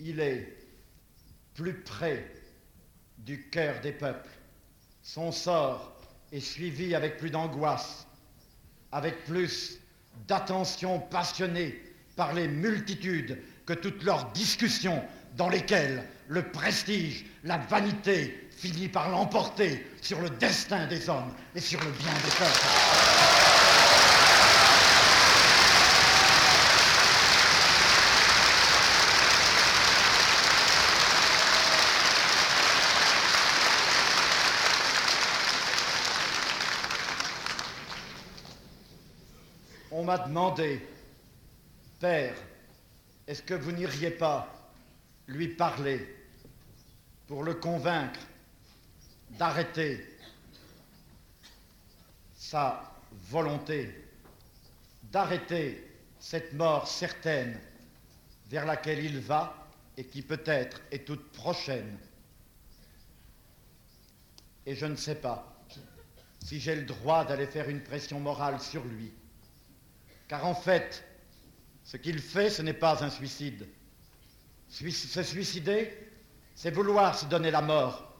il 0.00 0.20
est 0.20 0.56
plus 1.54 1.82
près 1.82 2.43
du 3.24 3.48
cœur 3.50 3.80
des 3.80 3.92
peuples. 3.92 4.28
Son 5.02 5.32
sort 5.32 5.92
est 6.32 6.40
suivi 6.40 6.94
avec 6.94 7.16
plus 7.18 7.30
d'angoisse, 7.30 8.06
avec 8.92 9.24
plus 9.24 9.78
d'attention 10.28 11.00
passionnée 11.00 11.80
par 12.16 12.32
les 12.32 12.48
multitudes 12.48 13.38
que 13.66 13.72
toutes 13.72 14.02
leurs 14.04 14.30
discussions 14.32 15.02
dans 15.36 15.48
lesquelles 15.48 16.04
le 16.28 16.42
prestige, 16.50 17.24
la 17.42 17.58
vanité 17.58 18.48
finit 18.56 18.88
par 18.88 19.10
l'emporter 19.10 19.84
sur 20.00 20.20
le 20.20 20.30
destin 20.30 20.86
des 20.86 21.08
hommes 21.08 21.32
et 21.54 21.60
sur 21.60 21.80
le 21.80 21.90
bien 21.90 22.12
des 22.12 22.30
peuples. 22.38 23.23
On 39.90 40.04
m'a 40.04 40.18
demandé, 40.18 40.80
Père, 42.00 42.36
est-ce 43.26 43.42
que 43.42 43.54
vous 43.54 43.72
n'iriez 43.72 44.10
pas 44.10 44.48
lui 45.26 45.48
parler 45.48 46.06
pour 47.26 47.42
le 47.42 47.54
convaincre 47.54 48.20
d'arrêter 49.30 50.06
sa 52.34 52.92
volonté, 53.30 54.08
d'arrêter 55.04 55.90
cette 56.18 56.52
mort 56.52 56.86
certaine 56.86 57.58
vers 58.48 58.66
laquelle 58.66 59.02
il 59.04 59.20
va 59.20 59.68
et 59.96 60.04
qui 60.04 60.22
peut-être 60.22 60.80
est 60.90 61.06
toute 61.06 61.32
prochaine? 61.32 61.98
Et 64.66 64.74
je 64.74 64.86
ne 64.86 64.96
sais 64.96 65.14
pas 65.14 65.54
si 66.44 66.60
j'ai 66.60 66.74
le 66.74 66.84
droit 66.84 67.24
d'aller 67.24 67.46
faire 67.46 67.68
une 67.68 67.82
pression 67.82 68.20
morale 68.20 68.60
sur 68.60 68.84
lui. 68.84 69.12
Car 70.28 70.46
en 70.46 70.54
fait, 70.54 71.04
ce 71.84 71.96
qu'il 71.96 72.18
fait, 72.18 72.50
ce 72.50 72.62
n'est 72.62 72.72
pas 72.72 73.04
un 73.04 73.10
suicide. 73.10 73.66
Se 74.68 75.22
suicider, 75.22 75.92
c'est 76.54 76.70
vouloir 76.70 77.16
se 77.16 77.26
donner 77.26 77.50
la 77.50 77.60
mort. 77.60 78.10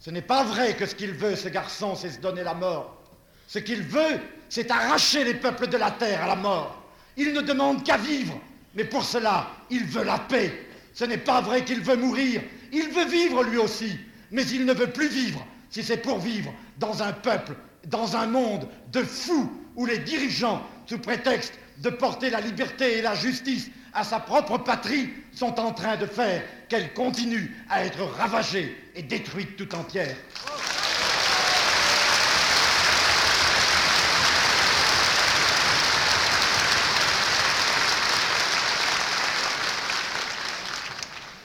Ce 0.00 0.10
n'est 0.10 0.22
pas 0.22 0.44
vrai 0.44 0.74
que 0.74 0.86
ce 0.86 0.94
qu'il 0.94 1.12
veut, 1.12 1.36
ce 1.36 1.48
garçon, 1.48 1.94
c'est 1.94 2.10
se 2.10 2.20
donner 2.20 2.42
la 2.42 2.54
mort. 2.54 3.02
Ce 3.46 3.58
qu'il 3.58 3.82
veut, 3.82 4.20
c'est 4.48 4.70
arracher 4.70 5.24
les 5.24 5.34
peuples 5.34 5.68
de 5.68 5.76
la 5.76 5.90
terre 5.90 6.22
à 6.22 6.26
la 6.26 6.36
mort. 6.36 6.82
Il 7.16 7.32
ne 7.32 7.40
demande 7.42 7.84
qu'à 7.84 7.98
vivre, 7.98 8.40
mais 8.74 8.84
pour 8.84 9.04
cela, 9.04 9.50
il 9.70 9.84
veut 9.84 10.04
la 10.04 10.18
paix. 10.18 10.66
Ce 10.94 11.04
n'est 11.04 11.18
pas 11.18 11.40
vrai 11.40 11.64
qu'il 11.64 11.82
veut 11.82 11.96
mourir, 11.96 12.42
il 12.72 12.88
veut 12.90 13.06
vivre 13.06 13.42
lui 13.42 13.58
aussi, 13.58 13.98
mais 14.30 14.46
il 14.46 14.64
ne 14.64 14.72
veut 14.72 14.90
plus 14.90 15.08
vivre 15.08 15.46
si 15.70 15.82
c'est 15.82 15.98
pour 15.98 16.18
vivre 16.18 16.52
dans 16.78 17.02
un 17.02 17.12
peuple, 17.12 17.54
dans 17.86 18.16
un 18.16 18.26
monde 18.26 18.68
de 18.90 19.02
fous 19.02 19.61
où 19.76 19.86
les 19.86 19.98
dirigeants, 19.98 20.62
sous 20.86 20.98
prétexte 20.98 21.54
de 21.78 21.90
porter 21.90 22.30
la 22.30 22.40
liberté 22.40 22.98
et 22.98 23.02
la 23.02 23.14
justice 23.14 23.70
à 23.94 24.04
sa 24.04 24.20
propre 24.20 24.58
patrie, 24.58 25.10
sont 25.32 25.58
en 25.58 25.72
train 25.72 25.96
de 25.96 26.06
faire 26.06 26.42
qu'elle 26.68 26.92
continue 26.94 27.56
à 27.68 27.84
être 27.84 28.02
ravagée 28.02 28.76
et 28.94 29.02
détruite 29.02 29.56
tout 29.56 29.74
entière. 29.74 30.16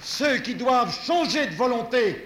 Ceux 0.02 0.38
qui 0.40 0.56
doivent 0.56 0.98
changer 1.06 1.46
de 1.46 1.54
volonté, 1.54 2.26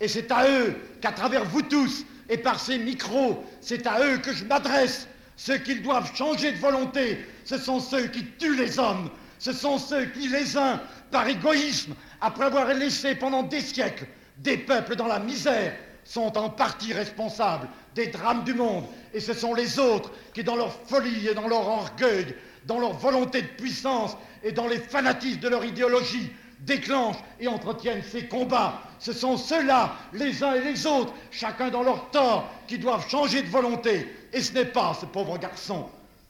et 0.00 0.06
c'est 0.06 0.30
à 0.30 0.48
eux 0.48 0.76
qu'à 1.00 1.10
travers 1.10 1.44
vous 1.44 1.62
tous 1.62 2.04
et 2.28 2.38
par 2.38 2.60
ces 2.60 2.78
micros, 2.78 3.44
c'est 3.60 3.84
à 3.86 4.00
eux 4.06 4.18
que 4.18 4.32
je 4.32 4.44
m'adresse. 4.44 5.08
Ceux 5.44 5.58
qui 5.58 5.80
doivent 5.80 6.14
changer 6.14 6.52
de 6.52 6.58
volonté, 6.58 7.18
ce 7.44 7.58
sont 7.58 7.80
ceux 7.80 8.06
qui 8.06 8.24
tuent 8.38 8.54
les 8.54 8.78
hommes. 8.78 9.10
Ce 9.40 9.52
sont 9.52 9.76
ceux 9.76 10.04
qui, 10.04 10.28
les 10.28 10.56
uns, 10.56 10.80
par 11.10 11.26
égoïsme, 11.26 11.94
après 12.20 12.44
avoir 12.44 12.72
laissé 12.72 13.16
pendant 13.16 13.42
des 13.42 13.60
siècles 13.60 14.06
des 14.38 14.56
peuples 14.56 14.94
dans 14.94 15.08
la 15.08 15.18
misère, 15.18 15.74
sont 16.04 16.38
en 16.38 16.48
partie 16.48 16.92
responsables 16.92 17.68
des 17.96 18.06
drames 18.06 18.44
du 18.44 18.54
monde. 18.54 18.84
Et 19.12 19.18
ce 19.18 19.34
sont 19.34 19.52
les 19.52 19.80
autres 19.80 20.12
qui, 20.32 20.44
dans 20.44 20.54
leur 20.54 20.72
folie 20.86 21.26
et 21.26 21.34
dans 21.34 21.48
leur 21.48 21.66
orgueil, 21.66 22.36
dans 22.66 22.78
leur 22.78 22.92
volonté 22.92 23.42
de 23.42 23.48
puissance 23.48 24.16
et 24.44 24.52
dans 24.52 24.68
les 24.68 24.78
fanatismes 24.78 25.40
de 25.40 25.48
leur 25.48 25.64
idéologie, 25.64 26.30
déclenchent 26.60 27.18
et 27.40 27.48
entretiennent 27.48 28.04
ces 28.04 28.28
combats. 28.28 28.80
Ce 29.00 29.12
sont 29.12 29.36
ceux-là, 29.36 29.96
les 30.12 30.44
uns 30.44 30.54
et 30.54 30.60
les 30.60 30.86
autres, 30.86 31.12
chacun 31.32 31.68
dans 31.68 31.82
leur 31.82 32.10
tort, 32.10 32.48
qui 32.68 32.78
doivent 32.78 33.08
changer 33.08 33.42
de 33.42 33.48
volonté. 33.48 34.06
Et 34.32 34.40
ce 34.40 34.52
n'est 34.52 34.64
pas 34.64 34.94
ce 34.94 35.06
pauvre 35.06 35.38
garçon. 35.38 35.88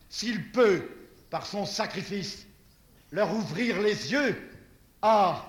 S'il 0.08 0.50
peut, 0.50 0.88
par 1.30 1.46
son 1.46 1.64
sacrifice, 1.64 2.46
leur 3.10 3.32
ouvrir 3.34 3.80
les 3.80 4.12
yeux, 4.12 4.36
ah, 5.02 5.44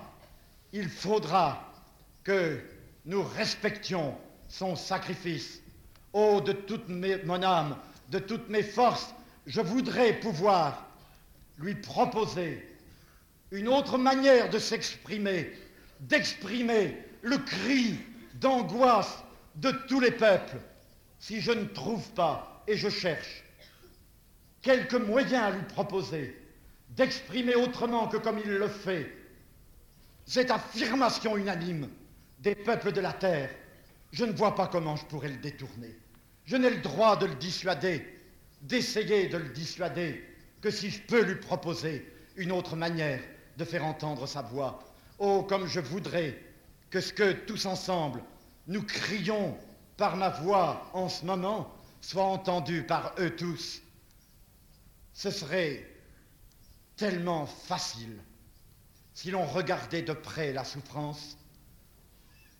il 0.72 0.88
faudra 0.88 1.72
que 2.22 2.60
nous 3.06 3.22
respections 3.22 4.16
son 4.48 4.76
sacrifice. 4.76 5.60
Oh, 6.12 6.40
de 6.40 6.52
toute 6.52 6.88
mon 6.88 7.42
âme, 7.42 7.76
de 8.10 8.18
toutes 8.18 8.48
mes 8.48 8.62
forces, 8.62 9.14
je 9.46 9.60
voudrais 9.60 10.14
pouvoir 10.14 10.86
lui 11.58 11.74
proposer 11.74 12.68
une 13.50 13.68
autre 13.68 13.98
manière 13.98 14.50
de 14.50 14.58
s'exprimer, 14.58 15.52
d'exprimer 16.00 16.98
le 17.22 17.38
cri 17.38 17.98
d'angoisse 18.34 19.22
de 19.56 19.70
tous 19.88 20.00
les 20.00 20.10
peuples. 20.10 20.58
Si 21.26 21.40
je 21.40 21.52
ne 21.52 21.64
trouve 21.64 22.06
pas, 22.10 22.62
et 22.68 22.76
je 22.76 22.90
cherche, 22.90 23.44
quelques 24.60 24.92
moyens 24.92 25.42
à 25.42 25.50
lui 25.52 25.62
proposer 25.62 26.38
d'exprimer 26.90 27.54
autrement 27.54 28.08
que 28.08 28.18
comme 28.18 28.40
il 28.40 28.50
le 28.50 28.68
fait, 28.68 29.10
cette 30.26 30.50
affirmation 30.50 31.38
unanime 31.38 31.88
des 32.40 32.54
peuples 32.54 32.92
de 32.92 33.00
la 33.00 33.14
terre, 33.14 33.48
je 34.12 34.26
ne 34.26 34.32
vois 34.32 34.54
pas 34.54 34.66
comment 34.66 34.96
je 34.96 35.06
pourrais 35.06 35.30
le 35.30 35.38
détourner. 35.38 35.96
Je 36.44 36.56
n'ai 36.56 36.68
le 36.68 36.82
droit 36.82 37.16
de 37.16 37.24
le 37.24 37.36
dissuader, 37.36 38.04
d'essayer 38.60 39.28
de 39.28 39.38
le 39.38 39.48
dissuader, 39.48 40.22
que 40.60 40.70
si 40.70 40.90
je 40.90 41.00
peux 41.00 41.22
lui 41.22 41.36
proposer 41.36 42.06
une 42.36 42.52
autre 42.52 42.76
manière 42.76 43.22
de 43.56 43.64
faire 43.64 43.86
entendre 43.86 44.26
sa 44.26 44.42
voix. 44.42 44.78
Oh, 45.18 45.42
comme 45.42 45.68
je 45.68 45.80
voudrais 45.80 46.38
que 46.90 47.00
ce 47.00 47.14
que 47.14 47.32
tous 47.32 47.64
ensemble 47.64 48.22
nous 48.66 48.82
crions 48.82 49.56
par 49.96 50.16
ma 50.16 50.28
voix 50.28 50.90
en 50.92 51.08
ce 51.08 51.24
moment 51.24 51.72
soit 52.00 52.24
entendu 52.24 52.82
par 52.82 53.14
eux 53.18 53.34
tous. 53.34 53.80
Ce 55.12 55.30
serait 55.30 55.88
tellement 56.96 57.46
facile 57.46 58.18
si 59.14 59.30
l'on 59.30 59.44
regardait 59.44 60.02
de 60.02 60.12
près 60.12 60.52
la 60.52 60.64
souffrance, 60.64 61.38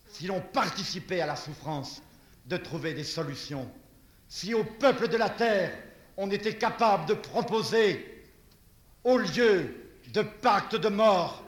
si 0.08 0.26
l'on 0.26 0.40
participait 0.40 1.20
à 1.20 1.26
la 1.26 1.36
souffrance 1.36 2.00
de 2.46 2.56
trouver 2.56 2.94
des 2.94 3.04
solutions, 3.04 3.68
si 4.28 4.54
au 4.54 4.64
peuple 4.64 5.08
de 5.08 5.16
la 5.16 5.30
terre 5.30 5.76
on 6.16 6.30
était 6.30 6.56
capable 6.56 7.06
de 7.06 7.14
proposer, 7.14 8.24
au 9.02 9.18
lieu 9.18 9.74
de 10.12 10.22
pactes 10.22 10.76
de 10.76 10.88
mort, 10.88 11.42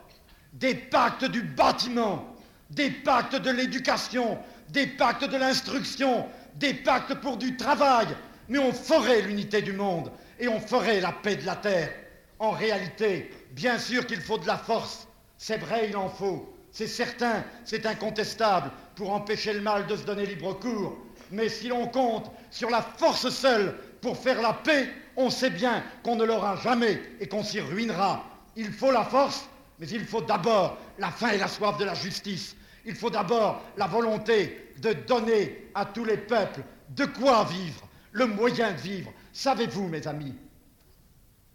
des 0.53 0.75
pactes 0.75 1.25
du 1.25 1.43
bâtiment, 1.43 2.36
des 2.71 2.91
pactes 2.91 3.37
de 3.37 3.51
l'éducation, 3.51 4.39
des 4.71 4.87
pactes 4.87 5.25
de 5.25 5.37
l'instruction, 5.37 6.27
des 6.55 6.75
pactes 6.75 7.15
pour 7.15 7.37
du 7.37 7.57
travail, 7.57 8.09
mais 8.49 8.59
on 8.59 8.73
ferait 8.73 9.23
l'unité 9.23 9.63
du 9.63 9.73
monde 9.73 10.11
et 10.39 10.49
on 10.49 10.61
ferait 10.61 11.01
la 11.01 11.13
paix 11.13 11.37
de 11.37 11.47
la 11.47 11.57
terre. 11.57 11.91
En 12.39 12.51
réalité, 12.51 13.31
bien 13.53 13.79
sûr 13.79 14.07
qu'il 14.07 14.21
faut 14.21 14.39
de 14.39 14.47
la 14.47 14.59
force, 14.59 15.07
c'est 15.39 15.59
vrai, 15.59 15.89
il 15.89 15.97
en 15.97 16.09
faut, 16.09 16.55
c'est 16.71 16.87
certain, 16.87 17.45
c'est 17.65 17.87
incontestable 17.87 18.71
pour 18.95 19.13
empêcher 19.13 19.53
le 19.53 19.61
mal 19.61 19.87
de 19.87 19.97
se 19.97 20.05
donner 20.05 20.27
libre 20.27 20.55
cours, 20.55 20.99
mais 21.31 21.49
si 21.49 21.69
l'on 21.69 21.87
compte 21.87 22.31
sur 22.51 22.71
la 22.71 22.83
force 22.83 23.29
seule 23.31 23.75
pour 24.01 24.17
faire 24.17 24.41
la 24.43 24.53
paix, 24.53 24.89
on 25.17 25.31
sait 25.31 25.51
bien 25.51 25.83
qu'on 26.03 26.17
ne 26.17 26.25
l'aura 26.25 26.57
jamais 26.57 27.01
et 27.21 27.27
qu'on 27.27 27.43
s'y 27.43 27.61
ruinera. 27.61 28.25
Il 28.55 28.73
faut 28.73 28.93
la 28.93 29.05
force, 29.05 29.49
mais 29.79 29.89
il 29.89 30.05
faut 30.05 30.23
d'abord 30.23 30.79
la 30.99 31.11
faim 31.11 31.31
et 31.31 31.39
la 31.39 31.49
soif 31.49 31.77
de 31.79 31.85
la 31.85 31.95
justice. 31.95 32.57
Il 32.85 32.95
faut 32.95 33.11
d'abord 33.11 33.63
la 33.77 33.87
volonté 33.87 34.73
de 34.79 34.93
donner 34.93 35.71
à 35.75 35.85
tous 35.85 36.05
les 36.05 36.17
peuples 36.17 36.63
de 36.91 37.05
quoi 37.05 37.45
vivre, 37.45 37.89
le 38.13 38.27
moyen 38.27 38.73
de 38.73 38.79
vivre. 38.79 39.13
Savez-vous, 39.33 39.89
mes 39.89 40.07
amis, 40.07 40.35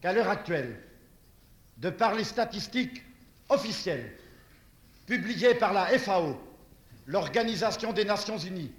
qu'à 0.02 0.14
l'heure 0.14 0.30
actuelle, 0.30 0.82
de 1.78 1.90
par 1.90 2.14
les 2.14 2.24
statistiques 2.24 3.02
officielles 3.50 4.16
publiées 5.08 5.56
par 5.56 5.74
la 5.74 5.86
FAO, 5.98 6.40
l'Organisation 7.08 7.92
des 7.92 8.06
Nations 8.06 8.38
Unies, 8.38 8.72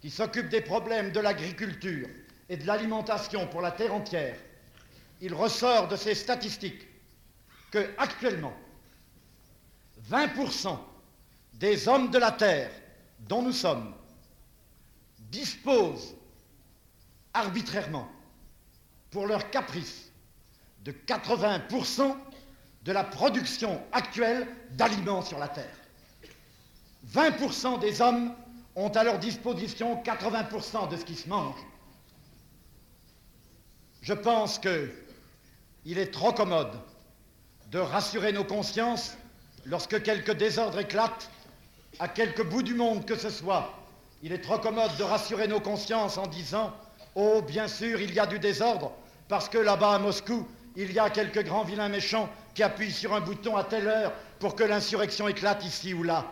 qui 0.00 0.10
s'occupe 0.10 0.48
des 0.48 0.62
problèmes 0.62 1.12
de 1.12 1.20
l'agriculture 1.20 2.08
et 2.48 2.56
de 2.56 2.66
l'alimentation 2.66 3.46
pour 3.46 3.60
la 3.60 3.70
terre 3.70 3.94
entière, 3.94 4.36
il 5.20 5.34
ressort 5.34 5.86
de 5.88 5.96
ces 5.96 6.14
statistiques 6.14 6.88
que 7.70 7.90
actuellement 7.98 8.54
20% 10.10 10.76
des 11.54 11.86
hommes 11.86 12.10
de 12.10 12.18
la 12.18 12.32
terre 12.32 12.70
dont 13.20 13.42
nous 13.42 13.52
sommes 13.52 13.94
disposent 15.30 16.16
arbitrairement, 17.32 18.08
pour 19.10 19.26
leur 19.26 19.50
caprice, 19.50 20.10
de 20.82 20.90
80% 20.90 22.16
de 22.82 22.92
la 22.92 23.04
production 23.04 23.80
actuelle 23.92 24.48
d'aliments 24.72 25.22
sur 25.22 25.38
la 25.38 25.46
terre. 25.48 25.76
20% 27.12 27.78
des 27.78 28.00
hommes 28.00 28.34
ont 28.74 28.88
à 28.88 29.04
leur 29.04 29.18
disposition 29.18 30.02
80% 30.02 30.88
de 30.88 30.96
ce 30.96 31.04
qui 31.04 31.14
se 31.14 31.28
mange. 31.28 31.58
Je 34.02 34.14
pense 34.14 34.58
qu'il 34.58 35.98
est 35.98 36.10
trop 36.10 36.32
commode 36.32 36.72
de 37.70 37.78
rassurer 37.78 38.32
nos 38.32 38.44
consciences 38.44 39.16
lorsque 39.66 40.02
quelque 40.02 40.32
désordre 40.32 40.78
éclate 40.78 41.30
à 41.98 42.08
quelque 42.08 42.42
bout 42.42 42.62
du 42.62 42.74
monde 42.74 43.04
que 43.04 43.16
ce 43.16 43.30
soit. 43.30 43.74
Il 44.22 44.32
est 44.32 44.40
trop 44.40 44.58
commode 44.58 44.96
de 44.98 45.02
rassurer 45.02 45.48
nos 45.48 45.60
consciences 45.60 46.18
en 46.18 46.26
disant 46.26 46.74
Oh, 47.14 47.42
bien 47.42 47.68
sûr, 47.68 48.00
il 48.00 48.14
y 48.14 48.20
a 48.20 48.26
du 48.26 48.38
désordre, 48.38 48.92
parce 49.28 49.48
que 49.48 49.58
là-bas 49.58 49.94
à 49.94 49.98
Moscou, 49.98 50.46
il 50.76 50.92
y 50.92 50.98
a 50.98 51.10
quelques 51.10 51.44
grands 51.44 51.64
vilains 51.64 51.88
méchants 51.88 52.28
qui 52.54 52.62
appuient 52.62 52.92
sur 52.92 53.14
un 53.14 53.20
bouton 53.20 53.56
à 53.56 53.64
telle 53.64 53.88
heure 53.88 54.12
pour 54.38 54.54
que 54.54 54.62
l'insurrection 54.62 55.26
éclate 55.28 55.64
ici 55.64 55.92
ou 55.92 56.02
là. 56.02 56.30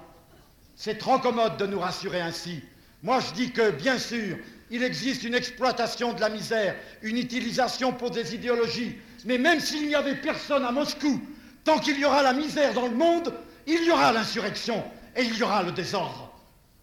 C'est 0.77 0.99
trop 0.99 1.19
commode 1.19 1.57
de 1.57 1.67
nous 1.67 1.81
rassurer 1.81 2.21
ainsi. 2.21 2.63
Moi, 3.03 3.19
je 3.21 3.33
dis 3.33 3.53
que, 3.53 3.71
bien 3.71 3.99
sûr, 3.99 4.37
il 4.71 4.83
existe 4.83 5.25
une 5.25 5.35
exploitation 5.35 6.13
de 6.13 6.21
la 6.21 6.29
misère, 6.29 6.77
une 7.03 7.17
utilisation 7.17 7.93
pour 7.93 8.11
des 8.11 8.35
idéologies, 8.35 8.97
mais 9.25 9.39
même 9.39 9.61
s'il 9.61 9.89
n'y 9.89 9.95
avait 9.95 10.17
personne 10.17 10.65
à 10.65 10.71
Moscou, 10.71 11.21
tant 11.65 11.79
qu'il 11.79 11.99
y 11.99 12.05
aura 12.05 12.23
la 12.23 12.33
misère 12.33 12.75
dans 12.75 12.87
le 12.87 12.95
monde, 12.95 13.35
il 13.67 13.85
y 13.85 13.91
aura 13.91 14.13
l'insurrection 14.13 14.83
et 15.15 15.23
il 15.23 15.37
y 15.37 15.43
aura 15.43 15.63
le 15.63 15.73
désordre. 15.73 16.33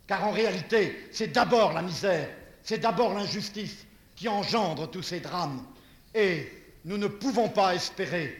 Car 0.07 0.27
en 0.27 0.31
réalité, 0.31 1.07
c'est 1.11 1.31
d'abord 1.31 1.73
la 1.73 1.81
misère, 1.81 2.29
c'est 2.61 2.77
d'abord 2.77 3.13
l'injustice 3.13 3.85
qui 4.15 4.27
engendre 4.27 4.89
tous 4.89 5.01
ces 5.01 5.19
drames. 5.19 5.65
Et 6.13 6.51
nous 6.85 6.97
ne 6.97 7.07
pouvons 7.07 7.49
pas 7.49 7.73
espérer 7.73 8.39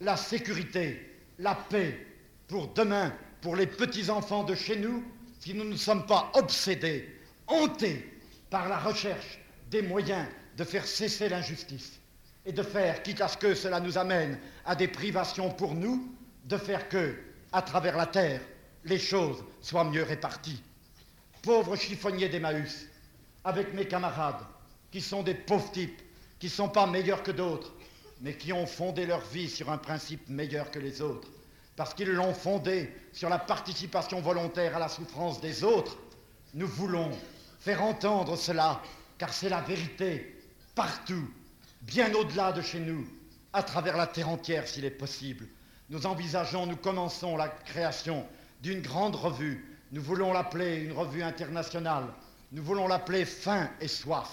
la 0.00 0.16
sécurité, 0.16 1.18
la 1.38 1.54
paix 1.54 2.06
pour 2.48 2.68
demain, 2.68 3.12
pour 3.40 3.56
les 3.56 3.66
petits-enfants 3.66 4.44
de 4.44 4.54
chez 4.54 4.76
nous, 4.76 5.02
si 5.40 5.54
nous 5.54 5.64
ne 5.64 5.76
sommes 5.76 6.06
pas 6.06 6.30
obsédés, 6.34 7.08
hantés 7.46 8.20
par 8.50 8.68
la 8.68 8.78
recherche 8.78 9.38
des 9.70 9.82
moyens 9.82 10.26
de 10.58 10.64
faire 10.64 10.86
cesser 10.86 11.30
l'injustice 11.30 12.01
et 12.44 12.52
de 12.52 12.62
faire, 12.62 13.02
quitte 13.02 13.20
à 13.20 13.28
ce 13.28 13.36
que 13.36 13.54
cela 13.54 13.80
nous 13.80 13.98
amène 13.98 14.38
à 14.64 14.74
des 14.74 14.88
privations 14.88 15.50
pour 15.50 15.74
nous, 15.74 16.12
de 16.44 16.56
faire 16.56 16.88
que, 16.88 17.16
à 17.52 17.62
travers 17.62 17.96
la 17.96 18.06
terre, 18.06 18.40
les 18.84 18.98
choses 18.98 19.44
soient 19.60 19.84
mieux 19.84 20.02
réparties. 20.02 20.62
Pauvres 21.42 21.76
chiffonniers 21.76 22.28
d'Emmaüs, 22.28 22.88
avec 23.44 23.74
mes 23.74 23.86
camarades, 23.86 24.44
qui 24.90 25.00
sont 25.00 25.22
des 25.22 25.34
pauvres 25.34 25.70
types, 25.70 26.02
qui 26.38 26.46
ne 26.46 26.52
sont 26.52 26.68
pas 26.68 26.86
meilleurs 26.86 27.22
que 27.22 27.30
d'autres, 27.30 27.72
mais 28.20 28.36
qui 28.36 28.52
ont 28.52 28.66
fondé 28.66 29.06
leur 29.06 29.20
vie 29.20 29.48
sur 29.48 29.70
un 29.70 29.78
principe 29.78 30.28
meilleur 30.28 30.70
que 30.70 30.78
les 30.78 31.00
autres, 31.00 31.28
parce 31.76 31.94
qu'ils 31.94 32.10
l'ont 32.10 32.34
fondé 32.34 32.92
sur 33.12 33.28
la 33.28 33.38
participation 33.38 34.20
volontaire 34.20 34.76
à 34.76 34.80
la 34.80 34.88
souffrance 34.88 35.40
des 35.40 35.64
autres, 35.64 35.96
nous 36.54 36.66
voulons 36.66 37.10
faire 37.60 37.82
entendre 37.82 38.36
cela, 38.36 38.82
car 39.18 39.32
c'est 39.32 39.48
la 39.48 39.60
vérité, 39.60 40.36
partout, 40.74 41.28
bien 41.82 42.12
au-delà 42.14 42.52
de 42.52 42.62
chez 42.62 42.80
nous, 42.80 43.06
à 43.52 43.62
travers 43.62 43.96
la 43.96 44.06
terre 44.06 44.28
entière 44.28 44.66
s'il 44.66 44.84
est 44.84 44.90
possible. 44.90 45.46
Nous 45.90 46.06
envisageons, 46.06 46.66
nous 46.66 46.76
commençons 46.76 47.36
la 47.36 47.48
création 47.48 48.24
d'une 48.62 48.80
grande 48.80 49.16
revue. 49.16 49.78
Nous 49.90 50.00
voulons 50.00 50.32
l'appeler 50.32 50.76
une 50.76 50.92
revue 50.92 51.22
internationale. 51.22 52.06
Nous 52.52 52.62
voulons 52.62 52.88
l'appeler 52.88 53.24
Faim 53.24 53.68
et 53.80 53.88
Soif. 53.88 54.30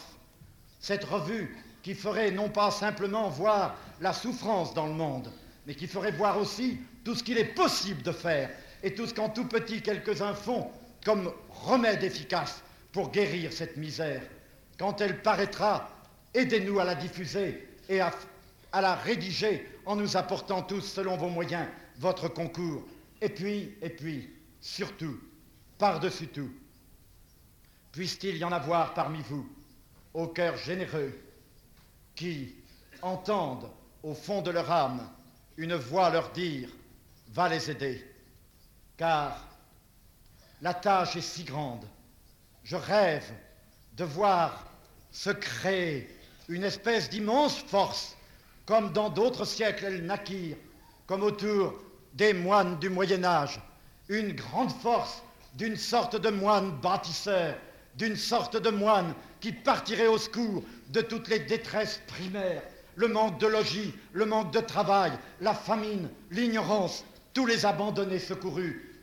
Cette 0.80 1.04
revue 1.04 1.58
qui 1.84 1.96
ferait 1.96 2.32
non 2.32 2.50
pas 2.50 2.72
simplement 2.72 3.30
voir 3.30 3.76
la 4.00 4.14
souffrance 4.14 4.74
dans 4.74 4.88
le 4.88 4.94
monde, 4.94 5.32
mais 5.66 5.76
qui 5.76 5.88
ferait 5.88 6.12
voir 6.12 6.38
aussi 6.38 6.80
tout 7.04 7.16
ce 7.16 7.24
qu'il 7.24 7.38
est 7.38 7.56
possible 7.56 8.04
de 8.04 8.12
faire 8.12 8.50
et 8.84 8.94
tout 8.94 9.08
ce 9.08 9.14
qu'en 9.14 9.30
tout 9.30 9.46
petit 9.46 9.82
quelques-uns 9.82 10.34
font 10.34 10.70
comme 11.04 11.34
remède 11.50 12.04
efficace 12.04 12.62
pour 12.92 13.12
guérir 13.12 13.52
cette 13.52 13.78
misère. 13.78 14.22
Quand 14.78 15.02
elle 15.02 15.22
paraîtra, 15.22 15.90
aidez-nous 16.34 16.80
à 16.80 16.86
la 16.86 16.96
diffuser 16.96 17.68
et 17.88 18.02
à, 18.02 18.12
la 18.74 18.96
rédiger 18.96 19.68
en 19.86 19.96
nous 19.96 20.16
apportant 20.18 20.62
tous, 20.62 20.82
selon 20.82 21.18
vos 21.18 21.30
moyens, 21.30 21.68
votre 21.98 22.28
concours. 22.28 22.86
Et 23.22 23.30
puis, 23.30 23.76
et 23.82 23.90
puis, 23.90 24.30
surtout, 24.62 25.20
par-dessus 25.78 26.28
tout, 26.28 26.52
puisse-t-il 27.92 28.38
y 28.38 28.44
en 28.44 28.52
avoir 28.52 28.94
parmi 28.94 29.22
vous, 29.24 29.48
au 30.14 30.28
cœur 30.28 30.56
généreux, 30.58 31.18
qui 32.16 32.56
entendent 33.02 33.70
au 34.04 34.14
fond 34.14 34.42
de 34.42 34.52
leur 34.52 34.70
âme 34.72 35.10
une 35.58 35.76
voix 35.76 36.10
leur 36.10 36.32
dire 36.32 36.70
Va 37.32 37.48
les 37.48 37.70
aider, 37.70 38.04
car 38.98 39.48
la 40.62 40.74
tâche 40.74 41.16
est 41.16 41.22
si 41.22 41.44
grande. 41.44 41.86
Je 42.64 42.76
rêve 42.76 43.32
de 43.94 44.04
voir 44.04 44.66
se 45.12 45.30
créer 45.30 46.10
une 46.50 46.64
espèce 46.64 47.10
d'immense 47.10 47.60
force, 47.60 48.18
comme 48.66 48.92
dans 48.92 49.10
d'autres 49.10 49.46
siècles 49.46 49.86
elles 49.86 50.06
naquirent, 50.06 50.58
comme 51.06 51.24
autour 51.24 51.80
des 52.14 52.34
moines 52.34 52.78
du 52.80 52.90
Moyen 52.90 53.24
Âge, 53.24 53.62
une 54.10 54.34
grande 54.34 54.72
force 54.72 55.24
d'une 55.54 55.78
sorte 55.78 56.16
de 56.16 56.30
moine 56.30 56.72
bâtisseur, 56.82 57.56
d'une 57.96 58.16
sorte 58.16 58.58
de 58.58 58.70
moine 58.70 59.14
qui 59.40 59.52
partirait 59.52 60.08
au 60.08 60.18
secours 60.18 60.64
de 60.90 61.02
toutes 61.02 61.28
les 61.28 61.40
détresses 61.40 62.02
primaires, 62.08 62.64
le 62.96 63.08
manque 63.08 63.40
de 63.40 63.48
logis, 63.48 63.94
le 64.14 64.26
manque 64.26 64.52
de 64.52 64.60
travail, 64.60 65.12
la 65.42 65.54
famine, 65.54 66.10
l'ignorance, 66.32 67.06
tous 67.34 67.46
les 67.46 67.66
abandonnés 67.66 68.20
secourus. 68.20 68.96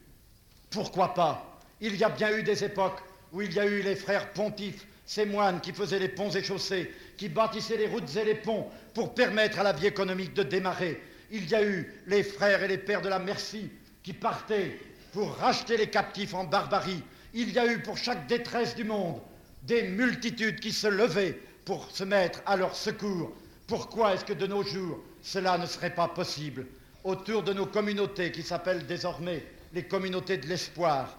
Pourquoi 0.70 1.14
pas? 1.14 1.61
Il 1.80 1.96
y 1.96 2.04
a 2.04 2.09
bien 2.09 2.37
eu 2.37 2.42
des 2.42 2.64
époques 2.64 3.00
où 3.32 3.40
il 3.42 3.52
y 3.52 3.61
a 3.61 3.66
eu 3.66 3.82
les 3.82 3.96
frères 3.96 4.32
pontifes, 4.32 4.87
ces 5.06 5.24
moines 5.24 5.60
qui 5.60 5.72
faisaient 5.72 6.00
les 6.00 6.08
ponts 6.08 6.30
et 6.30 6.42
chaussées, 6.42 6.92
qui 7.16 7.28
bâtissaient 7.28 7.76
les 7.76 7.86
routes 7.86 8.14
et 8.16 8.24
les 8.24 8.34
ponts 8.34 8.68
pour 8.92 9.14
permettre 9.14 9.60
à 9.60 9.62
la 9.62 9.72
vie 9.72 9.86
économique 9.86 10.34
de 10.34 10.42
démarrer. 10.42 11.00
Il 11.30 11.48
y 11.48 11.54
a 11.54 11.64
eu 11.64 11.92
les 12.06 12.24
frères 12.24 12.62
et 12.62 12.68
les 12.68 12.78
pères 12.78 13.02
de 13.02 13.08
la 13.08 13.20
merci 13.20 13.70
qui 14.02 14.12
partaient 14.12 14.78
pour 15.12 15.34
racheter 15.36 15.76
les 15.76 15.88
captifs 15.88 16.34
en 16.34 16.44
barbarie. 16.44 17.02
Il 17.34 17.52
y 17.52 17.58
a 17.58 17.66
eu 17.72 17.80
pour 17.80 17.96
chaque 17.96 18.26
détresse 18.26 18.74
du 18.74 18.84
monde 18.84 19.20
des 19.62 19.84
multitudes 19.84 20.60
qui 20.60 20.72
se 20.72 20.86
levaient 20.86 21.38
pour 21.64 21.90
se 21.90 22.04
mettre 22.04 22.42
à 22.44 22.56
leur 22.56 22.74
secours. 22.74 23.32
Pourquoi 23.66 24.14
est-ce 24.14 24.24
que 24.24 24.32
de 24.32 24.46
nos 24.46 24.62
jours 24.62 25.02
cela 25.22 25.58
ne 25.58 25.66
serait 25.66 25.94
pas 25.94 26.08
possible? 26.08 26.66
Autour 27.04 27.42
de 27.44 27.52
nos 27.52 27.66
communautés 27.66 28.32
qui 28.32 28.42
s'appellent 28.42 28.86
désormais 28.86 29.44
les 29.72 29.84
communautés 29.84 30.36
de 30.36 30.46
l'espoir 30.46 31.16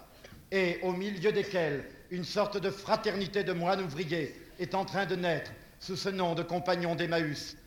et 0.52 0.80
au 0.82 0.92
milieu 0.92 1.32
desquelles 1.32 1.86
une 2.12 2.24
sorte 2.24 2.58
de 2.58 2.70
fraternité 2.70 3.44
de 3.44 3.54
moines 3.54 3.82
ouvriers 3.82 4.36
est 4.60 4.76
en 4.76 4.86
train 4.86 5.06
de 5.06 5.16
naître 5.16 5.52
sous 5.80 5.96
ce 5.96 6.10
nom 6.10 6.36
de 6.36 6.44
compagnons 6.44 6.96
d'Emmaüs. 6.96 7.58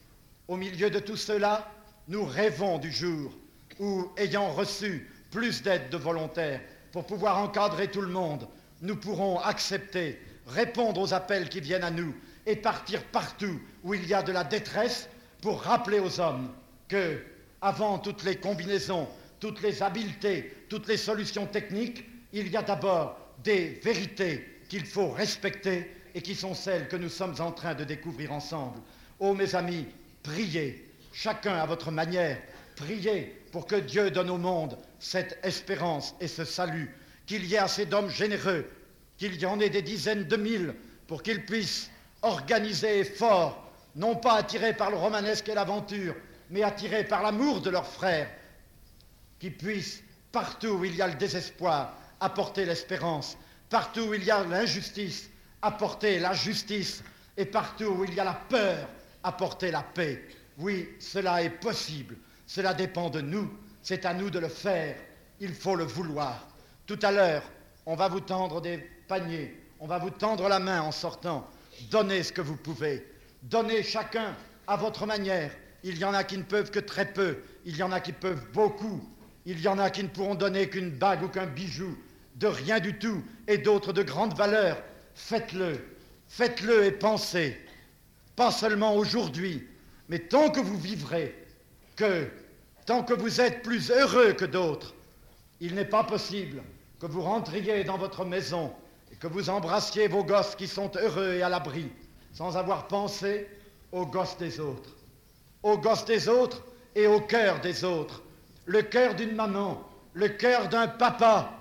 Au 0.49 0.57
milieu 0.57 0.91
de 0.91 0.99
tout 0.99 1.17
cela, 1.17 1.71
nous 2.09 2.25
rêvons 2.25 2.79
du 2.79 2.91
jour 2.91 3.33
où, 3.79 4.11
ayant 4.17 4.51
reçu 4.53 5.09
plus 5.31 5.63
d'aide 5.63 5.91
de 5.91 5.97
volontaires 5.97 6.61
pour 6.93 7.07
pouvoir 7.07 7.39
encadrer 7.39 7.89
tout 7.89 8.01
le 8.01 8.09
monde, 8.09 8.49
nous 8.83 8.97
pourrons 8.97 9.39
accepter, 9.39 10.19
répondre 10.47 11.01
aux 11.01 11.15
appels 11.15 11.49
qui 11.49 11.61
viennent 11.61 11.85
à 11.85 11.91
nous 11.91 12.15
et 12.47 12.57
partir 12.57 13.05
partout 13.05 13.61
où 13.85 13.95
il 13.95 14.07
y 14.07 14.15
a 14.15 14.23
de 14.23 14.33
la 14.33 14.43
détresse 14.43 15.09
pour 15.41 15.63
rappeler 15.63 16.01
aux 16.01 16.19
hommes 16.19 16.51
que, 16.89 17.23
avant 17.61 17.99
toutes 17.99 18.25
les 18.25 18.37
combinaisons, 18.37 19.09
toutes 19.39 19.63
les 19.63 19.83
habiletés, 19.83 20.53
toutes 20.69 20.89
les 20.89 20.97
solutions 20.97 21.47
techniques, 21.47 22.05
il 22.33 22.49
y 22.49 22.57
a 22.57 22.63
d'abord 22.63 23.17
des 23.43 23.81
vérités 23.83 24.61
qu'il 24.69 24.87
faut 24.87 25.11
respecter 25.11 25.91
et 26.15 26.23
qui 26.23 26.35
sont 26.35 26.55
celles 26.55 26.89
que 26.89 26.97
nous 26.97 27.09
sommes 27.09 27.37
en 27.41 27.53
train 27.53 27.75
de 27.75 27.85
découvrir 27.85 28.33
ensemble. 28.33 28.81
Oh 29.19 29.35
mes 29.35 29.55
amis, 29.55 29.87
priez, 30.23 30.89
chacun 31.13 31.55
à 31.55 31.67
votre 31.67 31.91
manière, 31.91 32.39
priez 32.77 33.37
pour 33.53 33.67
que 33.67 33.77
Dieu 33.77 34.11
donne 34.11 34.31
au 34.31 34.39
monde 34.39 34.79
cette 34.99 35.39
espérance 35.43 36.15
et 36.21 36.29
ce 36.29 36.45
salut, 36.45 36.95
qu'il 37.27 37.45
y 37.47 37.55
ait 37.55 37.59
assez 37.59 37.87
d'hommes 37.87 38.11
généreux, 38.11 38.67
qu'il 39.17 39.41
y 39.41 39.47
en 39.47 39.61
ait 39.61 39.71
des 39.71 39.83
dizaines 39.83 40.25
de 40.25 40.37
mille 40.37 40.75
pour 41.07 41.23
qu'ils 41.23 41.45
puissent 41.45 41.91
organiser 42.23 43.05
fort, 43.05 43.71
non 43.97 44.17
pas 44.17 44.35
attirés 44.35 44.75
par 44.75 44.91
le 44.91 44.97
romanesque 44.97 45.49
et 45.49 45.55
l'aventure, 45.55 46.15
mais 46.51 46.63
attirés 46.63 47.05
par 47.05 47.23
l'amour 47.23 47.61
de 47.61 47.71
leurs 47.71 47.87
frères, 47.87 48.31
qui 49.39 49.51
puissent, 49.51 50.03
partout 50.33 50.69
où 50.69 50.85
il 50.85 50.95
y 50.95 51.03
a 51.03 51.09
le 51.09 51.15
désespoir, 51.15 51.97
apporter 52.21 52.65
l'espérance, 52.65 53.37
partout 53.69 54.03
où 54.03 54.15
il 54.15 54.25
y 54.25 54.31
a 54.31 54.45
l'injustice, 54.45 55.31
apporter 55.63 56.19
la 56.19 56.33
justice, 56.33 57.03
et 57.37 57.47
partout 57.47 57.87
où 57.87 58.05
il 58.05 58.15
y 58.15 58.21
a 58.21 58.25
la 58.25 58.35
peur, 58.35 58.89
apporter 59.23 59.71
la 59.71 59.83
paix. 59.83 60.23
Oui, 60.59 60.89
cela 60.99 61.43
est 61.43 61.51
possible, 61.51 62.17
cela 62.47 62.75
dépend 62.75 63.09
de 63.11 63.21
nous, 63.21 63.51
c'est 63.83 64.05
à 64.05 64.13
nous 64.13 64.31
de 64.31 64.39
le 64.39 64.49
faire, 64.49 64.97
il 65.41 65.55
faut 65.55 65.75
le 65.75 65.85
vouloir. 65.85 66.47
Tout 66.87 66.99
à 67.03 67.13
l'heure, 67.13 67.43
on 67.87 67.95
va 67.95 68.09
vous 68.09 68.21
tendre 68.21 68.61
des 68.61 68.79
paniers, 69.09 69.57
on 69.79 69.87
va 69.87 69.99
vous 69.99 70.11
tendre 70.11 70.49
la 70.49 70.59
main 70.59 70.83
en 70.83 70.93
sortant, 70.93 71.49
donnez 71.91 72.23
ce 72.23 72.33
que 72.33 72.43
vous 72.43 72.57
pouvez, 72.57 73.07
donnez 73.43 73.83
chacun 73.83 74.37
à 74.67 74.77
votre 74.77 75.07
manière. 75.07 75.51
Il 75.83 75.97
y 75.97 76.05
en 76.05 76.13
a 76.13 76.25
qui 76.25 76.37
ne 76.37 76.43
peuvent 76.43 76.71
que 76.71 76.79
très 76.79 77.11
peu, 77.11 77.39
il 77.65 77.77
y 77.77 77.83
en 77.83 77.91
a 77.91 78.01
qui 78.01 78.13
peuvent 78.13 78.51
beaucoup, 78.53 79.03
il 79.47 79.61
y 79.61 79.69
en 79.69 79.79
a 79.79 79.89
qui 79.89 80.03
ne 80.03 80.09
pourront 80.09 80.35
donner 80.35 80.69
qu'une 80.69 80.91
bague 80.91 81.23
ou 81.23 81.29
qu'un 81.29 81.47
bijou, 81.47 81.97
de 82.41 82.47
rien 82.47 82.81
du 82.81 82.99
tout, 82.99 83.23
et 83.47 83.59
d'autres 83.59 83.93
de 83.93 84.03
grande 84.03 84.35
valeur. 84.35 84.83
Faites-le, 85.15 85.79
faites-le 86.27 86.87
et 86.87 86.91
pensez, 86.91 87.57
pas 88.35 88.51
seulement 88.51 88.97
aujourd'hui, 88.97 89.67
mais 90.09 90.19
tant 90.19 90.51
que 90.51 90.61
vous 90.61 90.79
vivrez, 90.79 91.37
que 91.97 92.27
tant 92.87 93.03
que 93.03 93.13
vous 93.13 93.43
êtes 93.43 93.63
plus 93.63 93.91
heureux 93.91 94.33
que 94.33 94.47
d'autres, 94.47 94.95
il 95.61 95.75
n'est 95.75 95.85
pas 95.85 96.03
possible 96.03 96.63
que 96.99 97.07
vous 97.07 97.21
rentriez 97.21 97.85
dans 97.85 97.99
votre 97.99 98.25
maison 98.25 98.73
et 99.13 99.17
que 99.17 99.27
vous 99.27 99.51
embrassiez 99.51 100.09
vos 100.09 100.25
gosses 100.25 100.57
qui 100.57 100.67
sont 100.67 100.91
heureux 100.97 101.35
et 101.35 101.43
à 101.43 101.51
l'abri, 101.51 101.91
sans 102.33 102.57
avoir 102.57 102.89
pensé 102.89 103.49
aux 103.93 104.07
gosses 104.07 104.39
des 104.39 104.61
autres, 104.61 104.97
aux 105.63 105.77
gosses 105.77 106.07
des 106.07 106.29
autres 106.29 106.65
et 106.95 107.07
au 107.07 107.21
cœur 107.21 107.61
des 107.61 107.85
autres, 107.85 108.23
le 108.65 108.81
cœur 108.81 109.15
d'une 109.15 109.35
maman, 109.35 109.87
le 110.15 110.29
cœur 110.29 110.71
d'un 110.71 110.89
papa. 110.89 111.60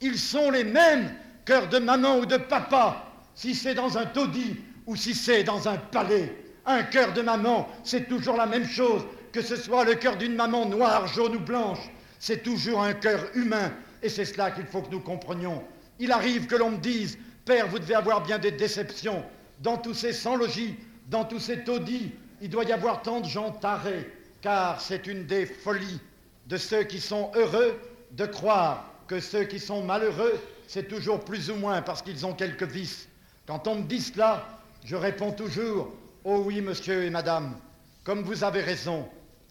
Ils 0.00 0.18
sont 0.18 0.50
les 0.50 0.64
mêmes, 0.64 1.14
cœur 1.44 1.68
de 1.68 1.78
maman 1.78 2.18
ou 2.18 2.26
de 2.26 2.36
papa, 2.36 3.12
si 3.34 3.54
c'est 3.54 3.74
dans 3.74 3.98
un 3.98 4.06
taudis 4.06 4.56
ou 4.86 4.96
si 4.96 5.14
c'est 5.14 5.44
dans 5.44 5.68
un 5.68 5.76
palais. 5.76 6.36
Un 6.66 6.82
cœur 6.82 7.12
de 7.12 7.22
maman, 7.22 7.68
c'est 7.82 8.08
toujours 8.08 8.36
la 8.36 8.46
même 8.46 8.66
chose, 8.66 9.02
que 9.32 9.42
ce 9.42 9.56
soit 9.56 9.84
le 9.84 9.94
cœur 9.94 10.16
d'une 10.16 10.34
maman 10.34 10.66
noire, 10.66 11.06
jaune 11.06 11.36
ou 11.36 11.40
blanche. 11.40 11.90
C'est 12.18 12.42
toujours 12.42 12.82
un 12.82 12.94
cœur 12.94 13.20
humain, 13.34 13.72
et 14.02 14.08
c'est 14.08 14.24
cela 14.24 14.50
qu'il 14.50 14.66
faut 14.66 14.82
que 14.82 14.90
nous 14.90 15.00
comprenions. 15.00 15.62
Il 15.98 16.10
arrive 16.10 16.46
que 16.46 16.56
l'on 16.56 16.70
me 16.70 16.78
dise, 16.78 17.18
Père, 17.44 17.68
vous 17.68 17.78
devez 17.78 17.94
avoir 17.94 18.22
bien 18.22 18.38
des 18.38 18.52
déceptions. 18.52 19.22
Dans 19.60 19.76
tous 19.76 19.94
ces 19.94 20.12
sans-logis, 20.12 20.76
dans 21.08 21.24
tous 21.24 21.38
ces 21.38 21.64
taudis, 21.64 22.12
il 22.40 22.48
doit 22.48 22.64
y 22.64 22.72
avoir 22.72 23.02
tant 23.02 23.20
de 23.20 23.26
gens 23.26 23.50
tarés, 23.50 24.10
car 24.40 24.80
c'est 24.80 25.06
une 25.06 25.26
des 25.26 25.46
folies 25.46 26.00
de 26.46 26.56
ceux 26.56 26.84
qui 26.84 27.00
sont 27.00 27.30
heureux 27.34 27.78
de 28.12 28.26
croire 28.26 28.93
que 29.06 29.20
ceux 29.20 29.44
qui 29.44 29.58
sont 29.58 29.82
malheureux, 29.82 30.40
c'est 30.66 30.88
toujours 30.88 31.20
plus 31.20 31.50
ou 31.50 31.56
moins 31.56 31.82
parce 31.82 32.02
qu'ils 32.02 32.24
ont 32.26 32.34
quelques 32.34 32.64
vices. 32.64 33.08
Quand 33.46 33.68
on 33.68 33.76
me 33.76 33.82
dit 33.82 34.00
cela, 34.00 34.46
je 34.84 34.96
réponds 34.96 35.32
toujours 35.32 35.92
Oh 36.24 36.42
oui, 36.46 36.62
monsieur 36.62 37.04
et 37.04 37.10
madame, 37.10 37.54
comme 38.02 38.22
vous 38.22 38.44
avez 38.44 38.62
raison. 38.62 39.06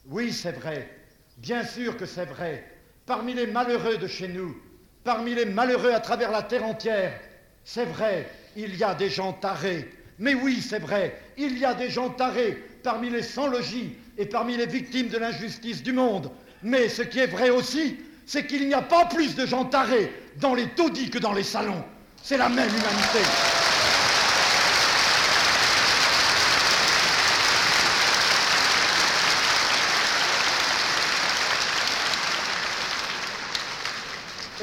Oui, 0.07 0.33
c'est 0.33 0.53
vrai. 0.53 0.89
Bien 1.37 1.63
sûr 1.63 1.97
que 1.97 2.05
c'est 2.05 2.25
vrai. 2.25 2.67
Parmi 3.05 3.33
les 3.33 3.47
malheureux 3.47 3.97
de 3.97 4.07
chez 4.07 4.27
nous, 4.27 4.57
parmi 5.03 5.35
les 5.35 5.45
malheureux 5.45 5.91
à 5.91 5.99
travers 5.99 6.31
la 6.31 6.41
terre 6.41 6.63
entière, 6.63 7.19
c'est 7.63 7.85
vrai, 7.85 8.29
il 8.55 8.75
y 8.75 8.83
a 8.83 8.95
des 8.95 9.09
gens 9.09 9.33
tarés. 9.33 9.89
Mais 10.19 10.33
oui, 10.33 10.61
c'est 10.61 10.79
vrai, 10.79 11.19
il 11.37 11.57
y 11.57 11.65
a 11.65 11.73
des 11.73 11.89
gens 11.89 12.09
tarés 12.09 12.57
parmi 12.83 13.09
les 13.09 13.23
sans-logis 13.23 13.95
et 14.17 14.25
parmi 14.25 14.57
les 14.57 14.65
victimes 14.65 15.09
de 15.09 15.17
l'injustice 15.17 15.83
du 15.83 15.93
monde. 15.93 16.31
Mais 16.61 16.89
ce 16.89 17.01
qui 17.01 17.19
est 17.19 17.27
vrai 17.27 17.49
aussi, 17.49 17.97
c'est 18.25 18.47
qu'il 18.47 18.67
n'y 18.67 18.73
a 18.73 18.81
pas 18.81 19.05
plus 19.05 19.35
de 19.35 19.45
gens 19.45 19.65
tarés 19.65 20.13
dans 20.37 20.53
les 20.53 20.69
taudis 20.69 21.09
que 21.09 21.19
dans 21.19 21.33
les 21.33 21.43
salons. 21.43 21.83
C'est 22.21 22.37
la 22.37 22.49
même 22.49 22.69
humanité. 22.69 23.19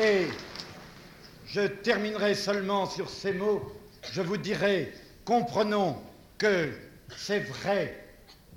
Et 0.03 0.29
je 1.47 1.61
terminerai 1.61 2.35
seulement 2.35 2.87
sur 2.87 3.11
ces 3.11 3.35
mots. 3.35 3.61
Je 4.13 4.23
vous 4.23 4.39
dirai, 4.39 4.95
comprenons 5.27 5.99
que 6.39 6.73
c'est 7.15 7.41
vrai 7.41 8.03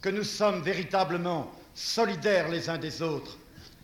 que 0.02 0.08
nous 0.10 0.24
sommes 0.24 0.62
véritablement 0.62 1.52
solidaires 1.74 2.48
les 2.48 2.70
uns 2.70 2.78
des 2.78 3.02
autres. 3.02 3.38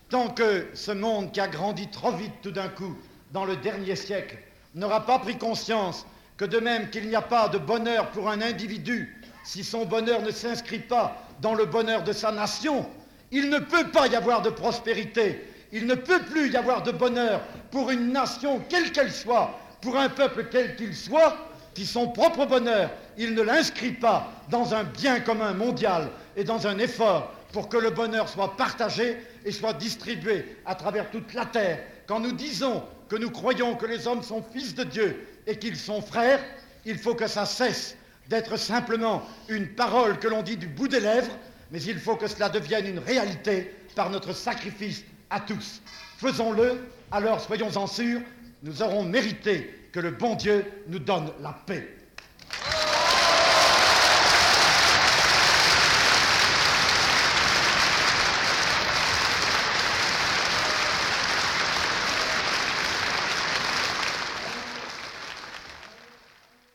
Tant 0.10 0.30
que 0.30 0.68
ce 0.74 0.92
monde 0.92 1.32
qui 1.32 1.40
a 1.40 1.48
grandi 1.48 1.88
trop 1.88 2.12
vite 2.12 2.34
tout 2.42 2.52
d'un 2.52 2.68
coup 2.68 2.98
dans 3.32 3.46
le 3.46 3.56
dernier 3.58 3.96
siècle 3.96 4.38
n'aura 4.74 5.06
pas 5.06 5.20
pris 5.20 5.38
conscience 5.38 6.06
que 6.36 6.46
de 6.46 6.60
même 6.60 6.90
qu'il 6.90 7.08
n'y 7.08 7.16
a 7.16 7.22
pas 7.22 7.48
de 7.48 7.60
bonheur 7.60 8.10
pour 8.10 8.30
un 8.30 8.42
individu 8.42 9.16
si 9.44 9.64
son 9.64 9.86
bonheur 9.86 10.22
ne 10.22 10.32
s'inscrit 10.32 10.80
pas 10.80 11.16
dans 11.42 11.54
le 11.54 11.66
bonheur 11.66 12.04
de 12.04 12.12
sa 12.12 12.32
nation, 12.32 12.86
il 13.32 13.50
ne 13.50 13.60
peut 13.60 13.88
pas 13.92 14.08
y 14.08 14.16
avoir 14.16 14.42
de 14.42 14.50
prospérité, 14.50 15.44
il 15.72 15.86
ne 15.86 15.96
peut 15.96 16.22
plus 16.24 16.52
y 16.52 16.58
avoir 16.58 16.84
de 16.84 16.92
bonheur 16.92 17.42
pour 17.72 17.90
une 17.92 18.12
nation 18.12 18.62
quelle 18.70 18.92
qu'elle 18.92 19.12
soit, 19.12 19.60
pour 19.82 19.98
un 19.98 20.10
peuple 20.10 20.48
quel 20.52 20.76
qu'il 20.76 20.96
soit, 20.96 21.38
qui 21.74 21.86
son 21.86 22.10
propre 22.10 22.46
bonheur, 22.46 22.90
il 23.18 23.34
ne 23.36 23.42
l'inscrit 23.42 23.94
pas 23.94 24.32
dans 24.50 24.74
un 24.74 24.84
bien 24.84 25.20
commun 25.20 25.54
mondial 25.54 26.10
et 26.36 26.44
dans 26.44 26.68
un 26.68 26.78
effort 26.80 27.32
pour 27.52 27.70
que 27.70 27.78
le 27.78 27.90
bonheur 27.90 28.30
soit 28.30 28.56
partagé 28.56 29.18
et 29.46 29.52
soit 29.52 29.74
distribué 29.74 30.58
à 30.66 30.76
travers 30.76 31.10
toute 31.10 31.34
la 31.34 31.46
terre. 31.46 31.80
Quand 32.08 32.20
nous 32.20 32.32
disons 32.32 32.84
que 33.08 33.16
nous 33.16 33.32
croyons 33.32 33.76
que 33.76 33.86
les 33.86 34.08
hommes 34.08 34.24
sont 34.24 34.44
fils 34.44 34.76
de 34.76 34.84
Dieu 34.84 35.28
et 35.48 35.58
qu'ils 35.58 35.78
sont 35.78 36.02
frères, 36.02 36.42
il 36.86 36.98
faut 36.98 37.16
que 37.16 37.28
ça 37.28 37.46
cesse 37.46 37.96
d'être 38.28 38.58
simplement 38.58 39.24
une 39.48 39.68
parole 39.70 40.20
que 40.20 40.28
l'on 40.28 40.44
dit 40.44 40.58
du 40.58 40.68
bout 40.68 40.88
des 40.88 41.00
lèvres, 41.00 41.32
mais 41.72 41.82
il 41.82 42.00
faut 42.00 42.16
que 42.16 42.28
cela 42.28 42.50
devienne 42.50 42.86
une 42.86 43.00
réalité 43.00 43.74
par 43.96 44.10
notre 44.10 44.34
sacrifice 44.34 45.04
à 45.30 45.40
tous. 45.40 45.82
Faisons-le, 46.18 46.80
alors 47.12 47.42
soyons-en 47.42 47.88
sûrs, 47.88 48.22
nous 48.62 48.82
aurons 48.84 49.04
mérité 49.04 49.74
que 49.92 50.00
le 50.00 50.12
bon 50.12 50.36
Dieu 50.36 50.66
nous 50.88 51.00
donne 51.00 51.32
la 51.42 51.54
paix. 51.66 51.99